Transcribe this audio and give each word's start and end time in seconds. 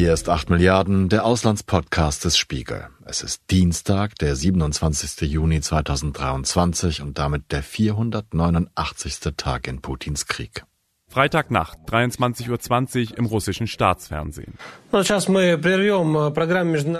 Hier 0.00 0.14
ist 0.14 0.30
8 0.30 0.48
Milliarden, 0.48 1.10
der 1.10 1.26
Auslandspodcast 1.26 2.24
des 2.24 2.38
Spiegel. 2.38 2.88
Es 3.04 3.22
ist 3.22 3.42
Dienstag, 3.50 4.14
der 4.14 4.34
27. 4.34 5.30
Juni 5.30 5.60
2023 5.60 7.02
und 7.02 7.18
damit 7.18 7.52
der 7.52 7.62
489. 7.62 9.34
Tag 9.36 9.68
in 9.68 9.82
Putins 9.82 10.24
Krieg. 10.24 10.64
Freitagnacht, 11.10 11.76
23.20 11.88 13.10
Uhr 13.10 13.18
im 13.18 13.26
russischen 13.26 13.66
Staatsfernsehen. 13.66 14.54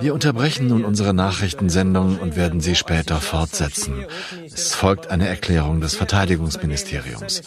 Wir 0.01 0.15
unterbrechen 0.15 0.67
nun 0.67 0.85
unsere 0.85 1.15
Nachrichtensendung 1.15 2.19
und 2.19 2.35
werden 2.35 2.61
sie 2.61 2.75
später 2.75 3.21
fortsetzen. 3.21 4.05
Es 4.45 4.75
folgt 4.75 5.13
eine 5.13 5.29
Erklärung 5.29 5.81
des 5.81 5.95
Verteidigungsministeriums. 5.95 7.43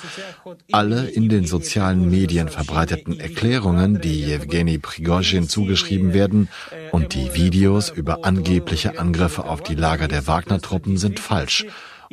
Alle 0.71 1.09
in 1.09 1.27
den 1.27 1.45
sozialen 1.45 2.09
Medien 2.09 2.47
verbreiteten 2.47 3.19
Erklärungen, 3.19 3.99
die 3.99 4.21
Jewgeni 4.21 4.77
Prigozhin 4.77 5.49
zugeschrieben 5.49 6.13
werden, 6.13 6.47
und 6.93 7.13
die 7.13 7.33
Videos 7.33 7.89
über 7.89 8.23
angebliche 8.23 8.97
Angriffe 8.99 9.43
auf 9.43 9.61
die 9.63 9.75
Lager 9.75 10.07
der 10.07 10.27
Wagner-Truppen 10.27 10.95
sind 10.95 11.19
falsch 11.19 11.65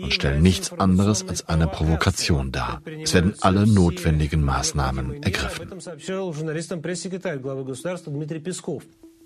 und 0.02 0.12
stellen 0.12 0.42
nichts 0.42 0.72
anderes 0.72 1.26
als 1.26 1.48
eine 1.48 1.66
Provokation 1.66 2.52
dar. 2.52 2.82
Es 3.02 3.14
werden 3.14 3.34
alle 3.40 3.66
notwendigen 3.66 4.42
Maßnahmen 4.44 5.22
ergriffen. 5.22 5.70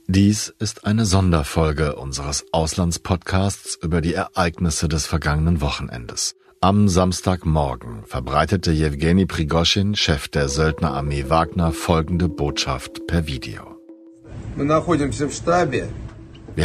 Dies 0.06 0.55
ist 0.59 0.84
eine 0.84 1.06
Sonderfolge 1.06 1.96
unseres 1.96 2.45
Auslandspodcasts 2.52 3.79
über 3.82 4.01
die 4.02 4.12
Ereignisse 4.15 4.87
des 4.88 5.06
vergangenen 5.06 5.62
Wochenendes. 5.62 6.34
Am 6.60 6.88
Samstagmorgen 6.88 8.04
verbreitete 8.06 8.70
Jewgeni 8.73 9.27
Prigoschin, 9.27 9.95
Chef 9.95 10.29
der 10.29 10.48
Söldnerarmee 10.48 11.29
Wagner, 11.29 11.73
folgende 11.73 12.29
Botschaft 12.29 13.06
per 13.06 13.27
Video. 13.27 13.77
Wir 14.56 15.88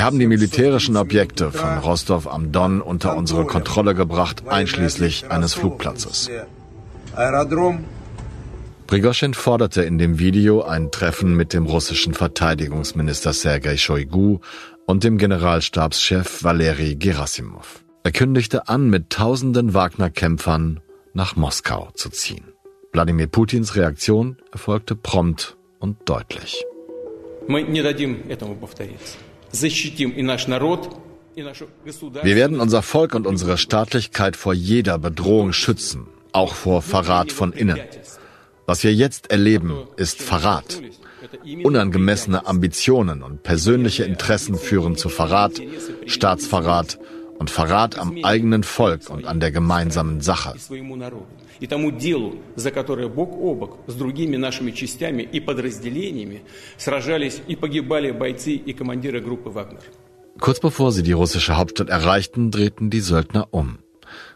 haben 0.04 0.18
die 0.18 0.26
militärischen 0.26 0.96
Objekte 0.96 1.50
von 1.50 1.78
Rostov 1.78 2.26
am 2.26 2.52
Don 2.52 2.80
unter 2.80 3.16
unsere 3.16 3.46
Kontrolle 3.46 3.94
gebracht, 3.94 4.46
einschließlich 4.48 5.30
eines 5.30 5.54
Flugplatzes. 5.54 6.30
Prigoschin 8.86 9.34
forderte 9.34 9.82
in 9.82 9.96
dem 9.96 10.18
Video 10.18 10.62
ein 10.62 10.90
Treffen 10.90 11.34
mit 11.34 11.52
dem 11.54 11.64
russischen 11.64 12.12
Verteidigungsminister 12.12 13.32
Sergei 13.32 13.76
Shoigu 13.76 14.40
und 14.86 15.04
dem 15.04 15.16
Generalstabschef 15.16 16.44
Valeri 16.44 16.96
Gerasimov. 16.96 17.82
Er 18.02 18.12
kündigte 18.12 18.68
an, 18.68 18.90
mit 18.90 19.08
tausenden 19.08 19.72
Wagner-Kämpfern 19.72 20.80
nach 21.14 21.36
Moskau 21.36 21.88
zu 21.94 22.10
ziehen. 22.10 22.44
Wladimir 22.92 23.26
Putins 23.26 23.74
Reaktion 23.74 24.36
erfolgte 24.52 24.94
prompt 24.94 25.56
und 25.78 25.96
deutlich. 26.04 26.62
Мы 27.48 27.62
не 27.62 27.82
дадим 27.82 28.24
этому 28.28 28.56
повториться. 28.56 29.16
Wir 32.21 32.35
werden 32.35 32.59
unser 32.59 32.81
Volk 32.81 33.15
und 33.15 33.25
unsere 33.27 33.57
Staatlichkeit 33.57 34.35
vor 34.35 34.53
jeder 34.53 34.97
Bedrohung 34.99 35.53
schützen, 35.53 36.07
auch 36.31 36.53
vor 36.53 36.81
Verrat 36.81 37.31
von 37.31 37.53
innen. 37.53 37.79
Was 38.65 38.83
wir 38.83 38.93
jetzt 38.93 39.31
erleben, 39.31 39.87
ist 39.97 40.21
Verrat. 40.21 40.81
Unangemessene 41.63 42.45
Ambitionen 42.45 43.23
und 43.23 43.43
persönliche 43.43 44.03
Interessen 44.03 44.55
führen 44.55 44.95
zu 44.95 45.09
Verrat, 45.09 45.61
Staatsverrat 46.05 46.99
und 47.39 47.49
Verrat 47.49 47.97
am 47.97 48.17
eigenen 48.23 48.63
Volk 48.63 49.09
und 49.09 49.25
an 49.25 49.39
der 49.39 49.51
gemeinsamen 49.51 50.21
Sache. 50.21 50.53
Kurz 60.39 60.59
bevor 60.59 60.91
sie 60.91 61.03
die 61.03 61.11
russische 61.11 61.57
Hauptstadt 61.57 61.89
erreichten, 61.89 62.51
drehten 62.51 62.89
die 62.89 63.01
Söldner 63.01 63.47
um. 63.51 63.79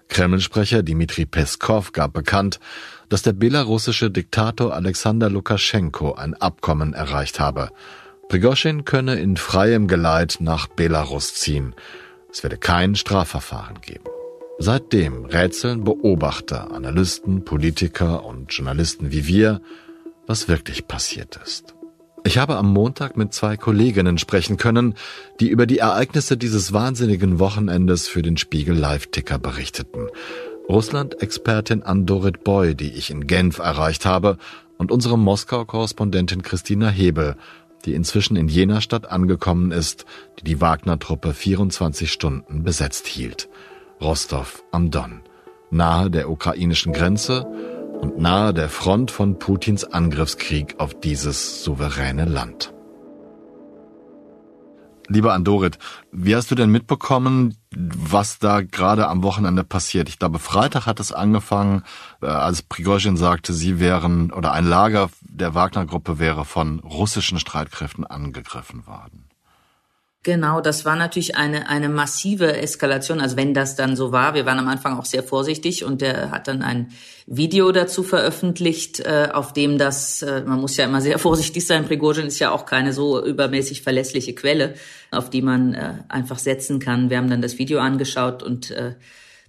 Kreml-Sprecher 0.09 0.83
Dmitri 0.83 1.25
Peskov 1.25 1.91
gab 1.91 2.13
bekannt, 2.13 2.59
dass 3.09 3.21
der 3.21 3.33
belarussische 3.33 4.11
Diktator 4.11 4.73
Alexander 4.73 5.29
Lukaschenko 5.29 6.13
ein 6.13 6.33
Abkommen 6.35 6.93
erreicht 6.93 7.39
habe. 7.39 7.69
Prigoschin 8.29 8.85
könne 8.85 9.15
in 9.15 9.37
freiem 9.37 9.87
Geleit 9.87 10.37
nach 10.39 10.67
Belarus 10.67 11.35
ziehen. 11.35 11.75
Es 12.33 12.41
werde 12.41 12.57
kein 12.57 12.95
Strafverfahren 12.95 13.79
geben. 13.81 14.05
Seitdem 14.57 15.25
rätseln 15.25 15.83
Beobachter, 15.83 16.71
Analysten, 16.71 17.45
Politiker 17.45 18.25
und 18.25 18.51
Journalisten 18.51 19.11
wie 19.11 19.27
wir, 19.27 19.61
was 20.25 20.47
wirklich 20.47 20.87
passiert 20.87 21.39
ist. 21.43 21.75
Ich 22.23 22.39
habe 22.39 22.55
am 22.55 22.73
Montag 22.73 23.17
mit 23.17 23.33
zwei 23.33 23.55
Kolleginnen 23.55 24.17
sprechen 24.17 24.57
können, 24.57 24.95
die 25.39 25.49
über 25.49 25.67
die 25.67 25.77
Ereignisse 25.77 26.35
dieses 26.35 26.73
wahnsinnigen 26.73 27.37
Wochenendes 27.37 28.07
für 28.07 28.23
den 28.23 28.37
Spiegel 28.37 28.75
Live-Ticker 28.75 29.37
berichteten. 29.37 30.07
Russland-Expertin 30.67 31.83
Andorit 31.83 32.43
Boy, 32.43 32.73
die 32.73 32.93
ich 32.93 33.11
in 33.11 33.27
Genf 33.27 33.59
erreicht 33.59 34.07
habe, 34.07 34.37
und 34.77 34.91
unsere 34.91 35.19
Moskau-Korrespondentin 35.19 36.41
Christina 36.41 36.89
Hebel, 36.89 37.35
die 37.85 37.93
inzwischen 37.93 38.35
in 38.35 38.47
jener 38.47 38.81
Stadt 38.81 39.09
angekommen 39.09 39.71
ist, 39.71 40.05
die 40.39 40.43
die 40.43 40.61
Wagner-Truppe 40.61 41.33
24 41.33 42.11
Stunden 42.11 42.63
besetzt 42.63 43.07
hielt. 43.07 43.49
Rostov 44.01 44.63
am 44.71 44.91
Don, 44.91 45.21
nahe 45.69 46.09
der 46.09 46.29
ukrainischen 46.29 46.93
Grenze 46.93 47.45
und 48.01 48.17
nahe 48.17 48.53
der 48.53 48.69
Front 48.69 49.11
von 49.11 49.39
Putins 49.39 49.85
Angriffskrieg 49.85 50.75
auf 50.79 50.99
dieses 50.99 51.63
souveräne 51.63 52.25
Land. 52.25 52.72
Lieber 55.07 55.33
Andorit, 55.33 55.79
wie 56.11 56.35
hast 56.35 56.49
du 56.49 56.55
denn 56.55 56.69
mitbekommen, 56.69 57.57
was 57.75 58.39
da 58.39 58.61
gerade 58.61 59.07
am 59.07 59.21
Wochenende 59.21 59.63
passiert? 59.63 60.07
Ich 60.07 60.17
glaube, 60.17 60.39
Freitag 60.39 60.85
hat 60.85 60.99
es 60.99 61.11
angefangen, 61.11 61.83
äh, 62.21 62.27
als 62.27 62.61
Prigozhin 62.61 63.17
sagte, 63.17 63.53
sie 63.53 63.79
wären 63.79 64.31
oder 64.31 64.53
ein 64.53 64.65
Lager 64.65 65.09
der 65.21 65.55
Wagner-Gruppe 65.55 66.19
wäre 66.19 66.45
von 66.45 66.79
russischen 66.79 67.39
Streitkräften 67.39 68.05
angegriffen 68.05 68.87
worden. 68.87 69.22
Genau, 70.23 70.61
das 70.61 70.85
war 70.85 70.95
natürlich 70.95 71.35
eine, 71.35 71.67
eine 71.67 71.89
massive 71.89 72.55
Eskalation. 72.55 73.19
Also 73.19 73.35
wenn 73.35 73.53
das 73.53 73.75
dann 73.75 73.97
so 73.97 74.13
war, 74.13 74.33
wir 74.35 74.45
waren 74.45 74.57
am 74.57 74.69
Anfang 74.69 74.97
auch 74.97 75.03
sehr 75.03 75.21
vorsichtig 75.21 75.83
und 75.83 75.99
der 75.99 76.31
hat 76.31 76.47
dann 76.47 76.61
ein 76.61 76.93
Video 77.25 77.73
dazu 77.73 78.03
veröffentlicht, 78.03 79.01
äh, 79.01 79.27
auf 79.33 79.51
dem 79.51 79.77
das, 79.77 80.21
äh, 80.21 80.43
man 80.45 80.61
muss 80.61 80.77
ja 80.77 80.85
immer 80.85 81.01
sehr 81.01 81.19
vorsichtig 81.19 81.67
sein, 81.67 81.85
Prigozhin 81.85 82.27
ist 82.27 82.39
ja 82.39 82.51
auch 82.51 82.65
keine 82.65 82.93
so 82.93 83.23
übermäßig 83.23 83.81
verlässliche 83.81 84.33
Quelle, 84.33 84.75
auf 85.11 85.29
die 85.29 85.41
man 85.41 85.73
äh, 85.73 85.95
einfach 86.07 86.39
setzen 86.39 86.79
kann. 86.79 87.09
Wir 87.09 87.17
haben 87.17 87.29
dann 87.29 87.41
das 87.41 87.57
Video 87.57 87.79
angeschaut 87.79 88.43
und 88.43 88.71
äh, 88.71 88.95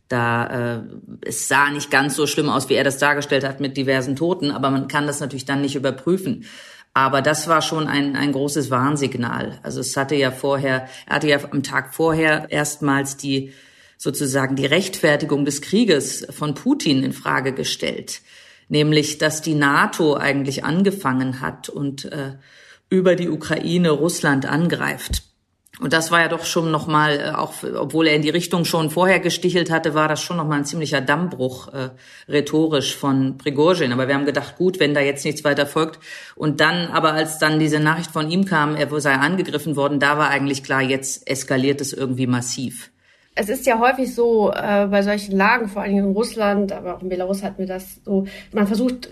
da 0.08 0.76
äh, 0.76 0.80
es 1.22 1.46
sah 1.46 1.70
nicht 1.70 1.92
ganz 1.92 2.16
so 2.16 2.26
schlimm 2.26 2.48
aus, 2.48 2.68
wie 2.68 2.74
er 2.74 2.84
das 2.84 2.98
dargestellt 2.98 3.44
hat 3.44 3.60
mit 3.60 3.76
diversen 3.76 4.16
Toten, 4.16 4.50
aber 4.50 4.70
man 4.70 4.88
kann 4.88 5.06
das 5.06 5.20
natürlich 5.20 5.44
dann 5.44 5.62
nicht 5.62 5.76
überprüfen. 5.76 6.46
Aber 6.94 7.22
das 7.22 7.48
war 7.48 7.60
schon 7.60 7.88
ein, 7.88 8.14
ein 8.14 8.30
großes 8.30 8.70
Warnsignal. 8.70 9.58
Also 9.64 9.80
es 9.80 9.96
hatte 9.96 10.14
ja 10.14 10.30
vorher, 10.30 10.88
er 11.06 11.16
hatte 11.16 11.28
ja 11.28 11.38
am 11.50 11.64
Tag 11.64 11.92
vorher 11.92 12.46
erstmals 12.50 13.16
die 13.16 13.52
sozusagen 13.98 14.54
die 14.54 14.66
Rechtfertigung 14.66 15.44
des 15.44 15.60
Krieges 15.60 16.26
von 16.30 16.54
Putin 16.54 17.02
in 17.02 17.12
Frage 17.12 17.52
gestellt, 17.52 18.22
nämlich 18.68 19.18
dass 19.18 19.42
die 19.42 19.54
NATO 19.54 20.14
eigentlich 20.16 20.64
angefangen 20.64 21.40
hat 21.40 21.68
und 21.68 22.04
äh, 22.06 22.34
über 22.90 23.16
die 23.16 23.28
Ukraine 23.28 23.90
Russland 23.90 24.46
angreift. 24.46 25.22
Und 25.80 25.92
das 25.92 26.12
war 26.12 26.20
ja 26.20 26.28
doch 26.28 26.44
schon 26.44 26.70
nochmal, 26.70 27.18
äh, 27.18 27.30
auch 27.30 27.54
obwohl 27.76 28.06
er 28.06 28.14
in 28.14 28.22
die 28.22 28.30
Richtung 28.30 28.64
schon 28.64 28.90
vorher 28.90 29.18
gestichelt 29.18 29.70
hatte, 29.70 29.94
war 29.94 30.08
das 30.08 30.22
schon 30.22 30.36
nochmal 30.36 30.58
ein 30.58 30.64
ziemlicher 30.64 31.00
Dammbruch 31.00 31.68
äh, 31.72 31.90
rhetorisch 32.28 32.96
von 32.96 33.38
Prigozhin. 33.38 33.92
Aber 33.92 34.06
wir 34.06 34.14
haben 34.14 34.26
gedacht, 34.26 34.56
gut, 34.56 34.78
wenn 34.78 34.94
da 34.94 35.00
jetzt 35.00 35.24
nichts 35.24 35.42
weiter 35.42 35.66
folgt. 35.66 35.98
Und 36.36 36.60
dann, 36.60 36.88
aber 36.88 37.12
als 37.12 37.38
dann 37.38 37.58
diese 37.58 37.80
Nachricht 37.80 38.12
von 38.12 38.30
ihm 38.30 38.44
kam, 38.44 38.76
er 38.76 38.88
sei 39.00 39.14
angegriffen 39.14 39.74
worden, 39.74 39.98
da 39.98 40.16
war 40.16 40.30
eigentlich 40.30 40.62
klar, 40.62 40.80
jetzt 40.80 41.28
eskaliert 41.28 41.80
es 41.80 41.92
irgendwie 41.92 42.28
massiv. 42.28 42.90
Es 43.34 43.48
ist 43.48 43.66
ja 43.66 43.80
häufig 43.80 44.14
so 44.14 44.52
äh, 44.52 44.86
bei 44.86 45.02
solchen 45.02 45.36
Lagen, 45.36 45.68
vor 45.68 45.82
allem 45.82 45.98
in 45.98 46.12
Russland, 46.12 46.70
aber 46.70 46.96
auch 46.96 47.02
in 47.02 47.08
Belarus 47.08 47.42
hatten 47.42 47.58
wir 47.58 47.66
das 47.66 48.00
so, 48.04 48.26
man 48.52 48.68
versucht 48.68 49.08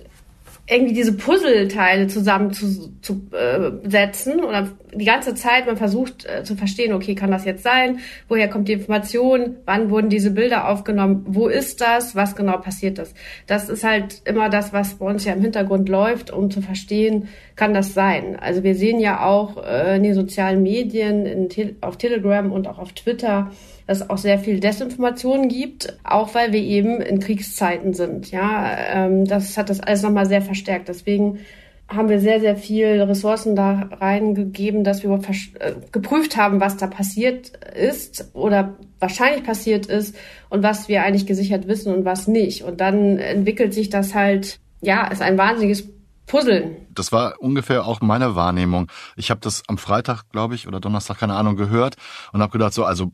irgendwie 0.68 0.94
diese 0.94 1.16
Puzzleteile 1.16 2.06
zusammen 2.06 2.52
zu, 2.52 2.92
zu 3.00 3.26
äh, 3.32 3.88
setzen 3.88 4.44
oder 4.44 4.68
die 4.94 5.04
ganze 5.04 5.34
Zeit 5.34 5.66
man 5.66 5.76
versucht 5.76 6.24
äh, 6.24 6.44
zu 6.44 6.54
verstehen, 6.54 6.92
okay, 6.92 7.16
kann 7.16 7.32
das 7.32 7.44
jetzt 7.44 7.64
sein? 7.64 7.98
Woher 8.28 8.48
kommt 8.48 8.68
die 8.68 8.74
Information? 8.74 9.56
Wann 9.64 9.90
wurden 9.90 10.08
diese 10.08 10.30
Bilder 10.30 10.68
aufgenommen? 10.68 11.24
Wo 11.26 11.48
ist 11.48 11.80
das? 11.80 12.14
Was 12.14 12.36
genau 12.36 12.58
passiert 12.58 12.98
das? 12.98 13.12
Das 13.48 13.68
ist 13.68 13.82
halt 13.82 14.22
immer 14.24 14.50
das, 14.50 14.72
was 14.72 14.94
bei 14.94 15.06
uns 15.06 15.24
ja 15.24 15.32
im 15.32 15.40
Hintergrund 15.40 15.88
läuft, 15.88 16.30
um 16.30 16.50
zu 16.50 16.62
verstehen, 16.62 17.28
kann 17.56 17.74
das 17.74 17.92
sein? 17.92 18.36
Also 18.36 18.62
wir 18.62 18.76
sehen 18.76 19.00
ja 19.00 19.24
auch 19.24 19.64
äh, 19.64 19.96
in 19.96 20.04
den 20.04 20.14
sozialen 20.14 20.62
Medien, 20.62 21.26
in 21.26 21.48
Te 21.48 21.74
auf 21.80 21.96
Telegram 21.96 22.52
und 22.52 22.68
auch 22.68 22.78
auf 22.78 22.92
Twitter, 22.92 23.50
dass 23.86 24.00
es 24.00 24.10
auch 24.10 24.18
sehr 24.18 24.38
viel 24.38 24.60
Desinformation 24.60 25.48
gibt, 25.48 25.98
auch 26.04 26.34
weil 26.34 26.52
wir 26.52 26.60
eben 26.60 27.00
in 27.00 27.20
Kriegszeiten 27.20 27.94
sind. 27.94 28.30
Ja, 28.30 28.76
ähm, 28.78 29.24
das 29.24 29.56
hat 29.56 29.70
das 29.70 29.80
alles 29.80 30.02
nochmal 30.02 30.26
sehr 30.26 30.42
verstärkt. 30.42 30.88
Deswegen 30.88 31.40
haben 31.88 32.08
wir 32.08 32.20
sehr, 32.20 32.40
sehr 32.40 32.56
viel 32.56 33.02
Ressourcen 33.02 33.54
da 33.54 33.88
reingegeben, 34.00 34.84
dass 34.84 35.02
wir 35.02 35.10
äh, 35.10 35.72
geprüft 35.90 36.36
haben, 36.36 36.60
was 36.60 36.76
da 36.76 36.86
passiert 36.86 37.48
ist 37.74 38.30
oder 38.34 38.76
wahrscheinlich 38.98 39.44
passiert 39.44 39.86
ist 39.86 40.16
und 40.48 40.62
was 40.62 40.88
wir 40.88 41.02
eigentlich 41.02 41.26
gesichert 41.26 41.68
wissen 41.68 41.94
und 41.94 42.04
was 42.04 42.28
nicht. 42.28 42.62
Und 42.62 42.80
dann 42.80 43.18
entwickelt 43.18 43.74
sich 43.74 43.90
das 43.90 44.14
halt, 44.14 44.58
ja, 44.80 45.06
ist 45.08 45.22
ein 45.22 45.38
wahnsinniges 45.38 45.88
Puzzeln. 46.26 46.76
Das 46.94 47.12
war 47.12 47.34
ungefähr 47.40 47.84
auch 47.84 48.00
meine 48.00 48.34
Wahrnehmung. 48.34 48.90
Ich 49.16 49.30
habe 49.30 49.40
das 49.40 49.62
am 49.66 49.76
Freitag, 49.76 50.30
glaube 50.30 50.54
ich, 50.54 50.66
oder 50.66 50.80
Donnerstag, 50.80 51.18
keine 51.18 51.34
Ahnung, 51.34 51.56
gehört 51.56 51.96
und 52.32 52.40
habe 52.40 52.52
gedacht, 52.52 52.72
so, 52.72 52.84
also 52.84 53.12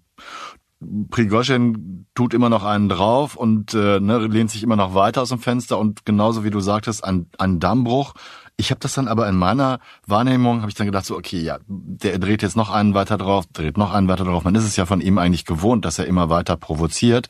Prigozhin 1.10 2.06
tut 2.14 2.34
immer 2.34 2.48
noch 2.48 2.64
einen 2.64 2.88
drauf 2.88 3.34
und 3.34 3.74
äh, 3.74 3.98
ne, 3.98 4.18
lehnt 4.18 4.50
sich 4.50 4.62
immer 4.62 4.76
noch 4.76 4.94
weiter 4.94 5.22
aus 5.22 5.30
dem 5.30 5.40
Fenster 5.40 5.76
und 5.76 6.04
genauso 6.04 6.44
wie 6.44 6.50
du 6.50 6.60
sagtest, 6.60 7.02
ein, 7.02 7.26
ein 7.36 7.58
Dammbruch. 7.58 8.14
Ich 8.56 8.70
habe 8.70 8.80
das 8.80 8.94
dann 8.94 9.08
aber 9.08 9.28
in 9.28 9.36
meiner 9.36 9.80
Wahrnehmung, 10.06 10.60
habe 10.60 10.70
ich 10.70 10.76
dann 10.76 10.86
gedacht, 10.86 11.04
so 11.04 11.16
okay, 11.16 11.40
ja, 11.40 11.58
der 11.66 12.18
dreht 12.18 12.42
jetzt 12.42 12.56
noch 12.56 12.70
einen 12.70 12.94
weiter 12.94 13.18
drauf, 13.18 13.46
dreht 13.52 13.76
noch 13.76 13.92
einen 13.92 14.08
weiter 14.08 14.24
drauf. 14.24 14.44
Man 14.44 14.54
ist 14.54 14.64
es 14.64 14.76
ja 14.76 14.86
von 14.86 15.00
ihm 15.00 15.18
eigentlich 15.18 15.44
gewohnt, 15.44 15.84
dass 15.84 15.98
er 15.98 16.06
immer 16.06 16.30
weiter 16.30 16.56
provoziert. 16.56 17.28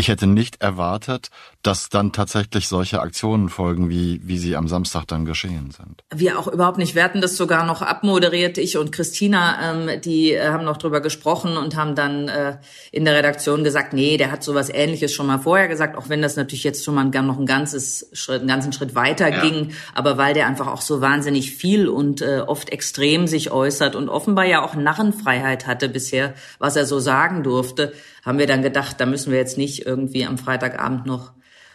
Ich 0.00 0.08
hätte 0.08 0.26
nicht 0.26 0.62
erwartet, 0.62 1.28
dass 1.62 1.90
dann 1.90 2.12
tatsächlich 2.12 2.68
solche 2.68 3.02
Aktionen 3.02 3.50
folgen, 3.50 3.90
wie, 3.90 4.22
wie 4.24 4.38
sie 4.38 4.56
am 4.56 4.66
Samstag 4.66 5.04
dann 5.04 5.26
geschehen 5.26 5.72
sind. 5.72 6.02
Wir 6.10 6.38
auch 6.38 6.48
überhaupt 6.48 6.78
nicht. 6.78 6.94
Wir 6.94 7.04
hatten 7.04 7.20
das 7.20 7.36
sogar 7.36 7.66
noch 7.66 7.82
abmoderiert, 7.82 8.56
ich 8.56 8.78
und 8.78 8.92
Christina, 8.92 9.74
ähm, 9.74 10.00
die 10.00 10.32
äh, 10.32 10.48
haben 10.48 10.64
noch 10.64 10.78
drüber 10.78 11.02
gesprochen 11.02 11.58
und 11.58 11.76
haben 11.76 11.94
dann 11.94 12.28
äh, 12.28 12.56
in 12.92 13.04
der 13.04 13.14
Redaktion 13.14 13.62
gesagt, 13.62 13.92
nee, 13.92 14.16
der 14.16 14.32
hat 14.32 14.42
sowas 14.42 14.70
ähnliches 14.70 15.12
schon 15.12 15.26
mal 15.26 15.36
vorher 15.36 15.68
gesagt, 15.68 15.98
auch 15.98 16.08
wenn 16.08 16.22
das 16.22 16.34
natürlich 16.34 16.64
jetzt 16.64 16.82
schon 16.82 16.94
mal 16.94 17.04
noch 17.04 17.38
ein 17.38 17.44
ganzes 17.44 18.08
Schritt, 18.14 18.38
einen 18.38 18.48
ganzen 18.48 18.72
Schritt 18.72 18.94
weiter 18.94 19.28
ja. 19.28 19.42
ging, 19.42 19.72
aber 19.92 20.16
weil 20.16 20.32
der 20.32 20.46
einfach 20.46 20.68
auch 20.68 20.80
so 20.80 21.02
wahnsinnig 21.02 21.54
viel 21.54 21.88
und 21.88 22.22
äh, 22.22 22.40
oft 22.40 22.70
extrem 22.70 23.26
sich 23.26 23.50
äußert 23.50 23.96
und 23.96 24.08
offenbar 24.08 24.46
ja 24.46 24.64
auch 24.64 24.74
Narrenfreiheit 24.74 25.66
hatte 25.66 25.90
bisher, 25.90 26.32
was 26.58 26.76
er 26.76 26.86
so 26.86 27.00
sagen 27.00 27.42
durfte, 27.42 27.92
haben 28.24 28.38
wir 28.38 28.46
dann 28.46 28.62
gedacht, 28.62 29.00
da 29.00 29.06
müssen 29.06 29.32
wir 29.32 29.38
jetzt 29.38 29.58
nicht 29.58 29.86
irgendwie 29.90 30.24
am 30.24 30.38
Freitagabend 30.38 31.06
noch 31.06 31.32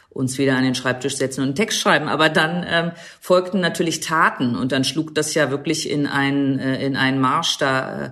uns 0.09 0.38
wieder 0.38 0.56
an 0.56 0.63
den 0.63 0.75
Schreibtisch 0.75 1.17
setzen 1.17 1.41
und 1.41 1.47
einen 1.47 1.56
Text 1.56 1.79
schreiben. 1.79 2.07
Aber 2.07 2.29
dann 2.29 2.65
ähm, 2.67 2.91
folgten 3.19 3.59
natürlich 3.59 4.00
Taten 4.00 4.56
und 4.56 4.71
dann 4.71 4.85
schlug 4.85 5.13
das 5.13 5.33
ja 5.33 5.51
wirklich 5.51 5.89
in 5.89 6.07
einen, 6.07 6.57
äh, 6.57 6.85
in 6.85 6.95
einen 6.95 7.19
Marsch 7.19 7.57
da 7.57 8.06
äh, 8.06 8.09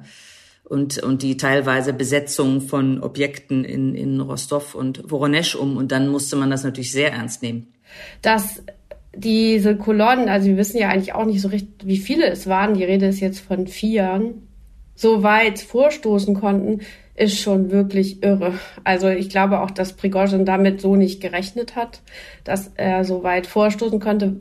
und, 0.65 1.01
und 1.01 1.23
die 1.23 1.37
teilweise 1.37 1.93
Besetzung 1.93 2.59
von 2.59 3.01
Objekten 3.01 3.63
in, 3.63 3.95
in 3.95 4.19
Rostov 4.19 4.75
und 4.75 5.03
Voronesch 5.07 5.55
um. 5.55 5.77
Und 5.77 5.93
dann 5.93 6.09
musste 6.09 6.35
man 6.35 6.49
das 6.49 6.65
natürlich 6.65 6.91
sehr 6.91 7.13
ernst 7.13 7.41
nehmen. 7.41 7.67
Dass 8.21 8.63
diese 9.15 9.77
Kolonnen, 9.77 10.27
also 10.27 10.47
wir 10.47 10.57
wissen 10.57 10.77
ja 10.77 10.89
eigentlich 10.89 11.13
auch 11.13 11.25
nicht 11.25 11.41
so 11.41 11.47
richtig, 11.47 11.87
wie 11.87 11.97
viele 11.97 12.27
es 12.27 12.47
waren, 12.47 12.73
die 12.73 12.83
Rede 12.83 13.07
ist 13.07 13.21
jetzt 13.21 13.39
von 13.39 13.67
vier, 13.67 14.33
so 14.95 15.23
weit 15.23 15.59
vorstoßen 15.59 16.35
konnten, 16.35 16.81
ist 17.15 17.39
schon 17.39 17.69
wirklich 17.71 18.23
irre. 18.23 18.53
Also 18.83 19.07
ich 19.07 19.29
glaube 19.29 19.61
auch, 19.61 19.71
dass 19.71 19.93
Prigozhin 19.93 20.45
damit 20.45 20.81
so 20.81 20.95
nicht 20.95 21.21
gerechnet 21.21 21.75
hat, 21.75 22.01
dass 22.43 22.71
er 22.75 23.05
so 23.05 23.23
weit 23.23 23.45
vorstoßen 23.45 23.99
konnte. 23.99 24.35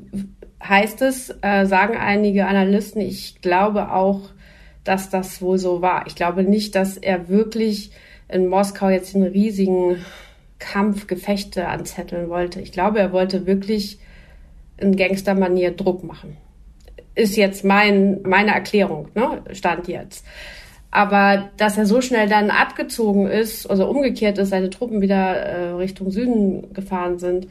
Heißt 0.63 1.03
es, 1.03 1.35
äh, 1.43 1.67
sagen 1.67 1.97
einige 1.97 2.47
Analysten, 2.47 3.03
ich 3.03 3.41
glaube 3.43 3.93
auch, 3.93 4.21
dass 4.85 5.11
das 5.11 5.43
wohl 5.43 5.59
so 5.59 5.83
war. 5.83 6.07
Ich 6.07 6.15
glaube 6.15 6.45
nicht, 6.45 6.75
dass 6.75 6.97
er 6.97 7.29
wirklich 7.29 7.91
in 8.29 8.47
Moskau 8.47 8.89
jetzt 8.89 9.15
einen 9.15 9.27
riesigen 9.27 9.99
Kampf, 10.59 11.07
Gefechte 11.07 11.69
anzetteln 11.69 12.29
wollte. 12.29 12.61
Ich 12.61 12.73
glaube, 12.73 13.01
er 13.01 13.13
wollte 13.13 13.47
wirklich 13.47 13.99
in 14.79 14.97
Gangstermanier 14.97 15.73
Druck 15.73 16.05
machen. 16.05 16.37
Ist 17.15 17.37
jetzt 17.37 17.65
mein, 17.65 18.23
meine 18.23 18.53
Erklärung, 18.53 19.09
ne? 19.15 19.43
Stand 19.53 19.89
jetzt. 19.89 20.25
Aber 20.93 21.49
dass 21.57 21.79
er 21.79 21.87
so 21.87 22.03
schnell 22.03 22.29
dann 22.29 22.51
abgezogen 22.51 23.27
ist, 23.27 23.69
also 23.69 23.89
umgekehrt 23.89 24.37
ist, 24.37 24.51
seine 24.51 24.69
Truppen 24.69 25.01
wieder 25.01 25.35
äh, 25.35 25.71
Richtung 25.71 26.11
Süden 26.11 26.75
gefahren 26.75 27.19
sind, 27.19 27.49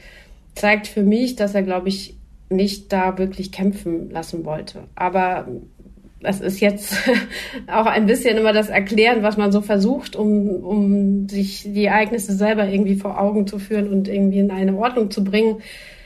zeigt 0.54 0.86
für 0.86 1.02
mich, 1.02 1.36
dass 1.36 1.56
er, 1.56 1.64
glaube 1.64 1.90
ich, 1.90 2.16
nicht 2.50 2.94
da 2.94 3.18
wirklich 3.18 3.52
kämpfen 3.52 4.12
lassen 4.12 4.46
wollte. 4.46 4.84
Aber 4.94 5.48
das 6.20 6.40
ist 6.40 6.60
jetzt 6.60 6.96
auch 7.68 7.88
ein 7.88 8.06
bisschen 8.06 8.38
immer 8.38 8.54
das 8.54 8.70
Erklären, 8.70 9.24
was 9.24 9.38
man 9.38 9.52
so 9.52 9.62
versucht, 9.62 10.16
um, 10.16 10.50
um 10.64 11.28
sich 11.28 11.64
die 11.64 11.86
Ereignisse 11.86 12.34
selber 12.34 12.68
irgendwie 12.68 12.96
vor 12.96 13.20
Augen 13.20 13.48
zu 13.48 13.58
führen 13.58 13.90
und 13.90 14.08
irgendwie 14.08 14.40
in 14.40 14.52
eine 14.52 14.78
Ordnung 14.78 15.10
zu 15.10 15.24
bringen. 15.24 15.64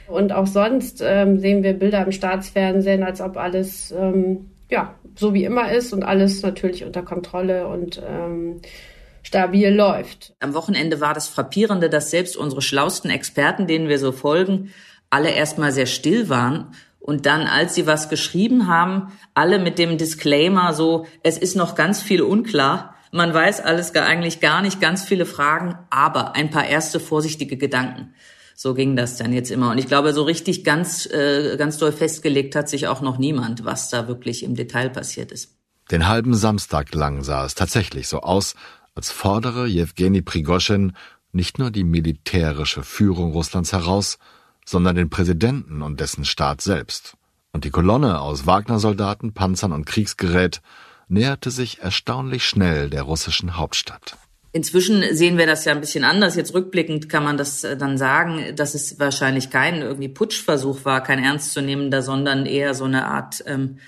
Und 0.07 0.31
auch 0.31 0.47
sonst 0.47 1.03
ähm, 1.05 1.39
sehen 1.39 1.63
wir 1.63 1.73
Bilder 1.73 2.05
im 2.05 2.13
Staatsfernsehen, 2.13 3.03
als 3.03 3.19
ob 3.19 3.35
alles 3.35 3.91
ähm, 3.91 4.51
ja, 4.69 4.93
so 5.15 5.33
wie 5.33 5.43
immer 5.43 5.71
ist 5.71 5.93
und 5.93 6.03
alles 6.03 6.41
natürlich 6.41 6.83
unter 6.83 7.01
Kontrolle 7.01 7.67
und 7.67 8.01
ähm, 8.05 8.61
stabil 9.23 9.69
läuft. 9.69 10.35
Am 10.39 10.53
Wochenende 10.53 11.01
war 11.01 11.13
das 11.13 11.27
Frappierende, 11.27 11.89
dass 11.89 12.11
selbst 12.11 12.37
unsere 12.37 12.61
schlausten 12.61 13.09
Experten, 13.09 13.67
denen 13.67 13.89
wir 13.89 13.99
so 13.99 14.11
folgen, 14.11 14.71
alle 15.09 15.31
erstmal 15.31 15.71
sehr 15.71 15.85
still 15.85 16.29
waren 16.29 16.73
und 16.99 17.25
dann, 17.25 17.47
als 17.47 17.75
sie 17.75 17.87
was 17.87 18.09
geschrieben 18.09 18.67
haben, 18.67 19.11
alle 19.33 19.59
mit 19.59 19.79
dem 19.79 19.97
Disclaimer 19.97 20.73
so, 20.73 21.05
es 21.23 21.37
ist 21.37 21.55
noch 21.55 21.75
ganz 21.75 22.01
viel 22.01 22.21
unklar, 22.21 22.95
man 23.11 23.33
weiß 23.33 23.61
alles 23.61 23.93
gar, 23.93 24.05
eigentlich 24.05 24.41
gar 24.41 24.61
nicht, 24.61 24.81
ganz 24.81 25.05
viele 25.05 25.25
Fragen, 25.25 25.77
aber 25.89 26.35
ein 26.35 26.49
paar 26.49 26.67
erste 26.67 26.99
vorsichtige 26.99 27.57
Gedanken 27.57 28.13
so 28.55 28.73
ging 28.73 28.95
das 28.95 29.17
dann 29.17 29.33
jetzt 29.33 29.51
immer. 29.51 29.71
Und 29.71 29.77
ich 29.77 29.87
glaube, 29.87 30.13
so 30.13 30.23
richtig 30.23 30.63
ganz, 30.63 31.05
äh, 31.05 31.57
ganz 31.57 31.77
doll 31.77 31.91
festgelegt 31.91 32.55
hat 32.55 32.69
sich 32.69 32.87
auch 32.87 33.01
noch 33.01 33.17
niemand, 33.17 33.65
was 33.65 33.89
da 33.89 34.07
wirklich 34.07 34.43
im 34.43 34.55
Detail 34.55 34.89
passiert 34.89 35.31
ist. 35.31 35.57
Den 35.91 36.07
halben 36.07 36.33
Samstag 36.33 36.95
lang 36.95 37.21
sah 37.21 37.45
es 37.45 37.53
tatsächlich 37.53 38.07
so 38.07 38.21
aus, 38.21 38.55
als 38.95 39.11
fordere 39.11 39.67
Jewgeni 39.67 40.21
Prigoschin 40.21 40.93
nicht 41.33 41.59
nur 41.59 41.69
die 41.69 41.83
militärische 41.83 42.81
Führung 42.81 43.33
Russlands 43.33 43.73
heraus, 43.73 44.17
sondern 44.65 44.95
den 44.95 45.09
Präsidenten 45.09 45.81
und 45.81 45.99
dessen 45.99 46.23
Staat 46.23 46.61
selbst. 46.61 47.17
Und 47.51 47.65
die 47.65 47.71
Kolonne 47.71 48.21
aus 48.21 48.47
Wagner-Soldaten, 48.47 49.33
Panzern 49.33 49.73
und 49.73 49.85
Kriegsgerät 49.85 50.61
näherte 51.07 51.51
sich 51.51 51.81
erstaunlich 51.81 52.45
schnell 52.45 52.89
der 52.89 53.03
russischen 53.03 53.57
Hauptstadt. 53.57 54.17
Inzwischen 54.55 55.03
sehen 55.13 55.37
wir 55.37 55.47
das 55.47 55.65
ja 55.65 55.73
ein 55.73 55.81
bisschen 55.81 56.05
anders. 56.05 56.37
Jetzt 56.37 56.53
rückblickend 56.53 57.09
kann 57.09 57.25
man 57.25 57.35
das 57.35 57.65
äh, 57.65 57.75
dann 57.75 57.97
sagen, 57.97 58.55
dass 58.55 58.73
es 58.73 58.97
wahrscheinlich 59.01 59.49
kein 59.49 59.81
irgendwie 59.81 60.07
Putschversuch 60.07 60.85
war, 60.85 61.03
kein 61.03 61.21
ernstzunehmender, 61.21 62.01
sondern 62.01 62.45
eher 62.45 62.73
so 62.73 62.85
eine 62.85 63.05
Art 63.05 63.43
ähm, 63.47 63.79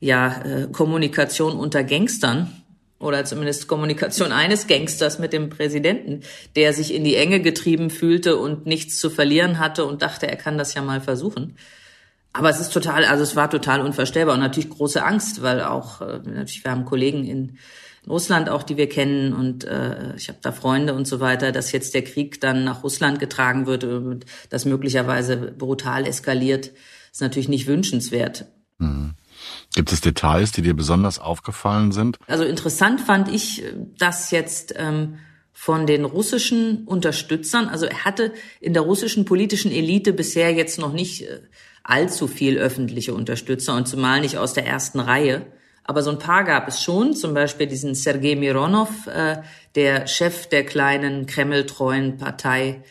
ja 0.00 0.40
äh, 0.46 0.68
Kommunikation 0.72 1.58
unter 1.58 1.84
Gangstern 1.84 2.50
oder 2.98 3.26
zumindest 3.26 3.68
Kommunikation 3.68 4.32
eines 4.32 4.66
Gangsters 4.66 5.18
mit 5.18 5.34
dem 5.34 5.50
Präsidenten, 5.50 6.22
der 6.56 6.72
sich 6.72 6.94
in 6.94 7.04
die 7.04 7.16
Enge 7.16 7.42
getrieben 7.42 7.90
fühlte 7.90 8.38
und 8.38 8.64
nichts 8.64 8.98
zu 8.98 9.10
verlieren 9.10 9.58
hatte 9.58 9.84
und 9.84 10.00
dachte, 10.00 10.26
er 10.26 10.36
kann 10.36 10.56
das 10.56 10.72
ja 10.72 10.80
mal 10.80 11.02
versuchen. 11.02 11.58
Aber 12.32 12.48
es 12.48 12.60
ist 12.60 12.72
total, 12.72 13.04
also 13.04 13.24
es 13.24 13.36
war 13.36 13.50
total 13.50 13.82
unvorstellbar 13.82 14.36
und 14.36 14.40
natürlich 14.40 14.70
große 14.70 15.04
Angst, 15.04 15.42
weil 15.42 15.60
auch 15.60 16.00
äh, 16.00 16.20
natürlich 16.24 16.64
wir 16.64 16.70
haben 16.70 16.86
Kollegen 16.86 17.26
in 17.26 17.58
Russland 18.08 18.48
auch, 18.48 18.62
die 18.62 18.76
wir 18.76 18.88
kennen 18.88 19.32
und 19.32 19.64
äh, 19.64 20.14
ich 20.16 20.28
habe 20.28 20.38
da 20.42 20.52
Freunde 20.52 20.94
und 20.94 21.06
so 21.06 21.20
weiter, 21.20 21.52
dass 21.52 21.72
jetzt 21.72 21.94
der 21.94 22.02
Krieg 22.02 22.40
dann 22.40 22.64
nach 22.64 22.82
Russland 22.82 23.20
getragen 23.20 23.66
wird 23.66 23.84
und 23.84 24.24
das 24.50 24.64
möglicherweise 24.64 25.36
brutal 25.36 26.06
eskaliert, 26.06 26.72
ist 27.12 27.20
natürlich 27.20 27.48
nicht 27.48 27.66
wünschenswert. 27.66 28.46
Mhm. 28.78 29.14
Gibt 29.74 29.92
es 29.92 30.00
Details, 30.00 30.52
die 30.52 30.62
dir 30.62 30.74
besonders 30.74 31.18
aufgefallen 31.18 31.92
sind? 31.92 32.18
Also 32.26 32.44
interessant 32.44 33.00
fand 33.00 33.28
ich, 33.28 33.62
dass 33.98 34.30
jetzt 34.30 34.74
ähm, 34.76 35.18
von 35.52 35.86
den 35.86 36.04
russischen 36.04 36.84
Unterstützern, 36.84 37.68
also 37.68 37.86
er 37.86 38.04
hatte 38.04 38.32
in 38.60 38.74
der 38.74 38.82
russischen 38.82 39.24
politischen 39.24 39.72
Elite 39.72 40.12
bisher 40.12 40.52
jetzt 40.52 40.78
noch 40.78 40.92
nicht 40.92 41.22
äh, 41.22 41.40
allzu 41.82 42.28
viel 42.28 42.58
öffentliche 42.58 43.14
Unterstützer 43.14 43.74
und 43.74 43.88
zumal 43.88 44.20
nicht 44.20 44.38
aus 44.38 44.52
der 44.52 44.66
ersten 44.66 45.00
Reihe. 45.00 45.46
Aber 45.88 46.02
so 46.02 46.10
ein 46.10 46.18
paar 46.18 46.44
gab 46.44 46.68
es 46.68 46.82
schon, 46.82 47.14
zum 47.14 47.32
Beispiel 47.32 47.66
diesen 47.66 47.94
Sergei 47.94 48.36
Mironov, 48.36 49.06
äh, 49.06 49.38
der 49.74 50.06
Chef 50.06 50.46
der 50.46 50.66
kleinen 50.66 51.24
Kreml-treuen 51.24 52.18
Partei 52.18 52.82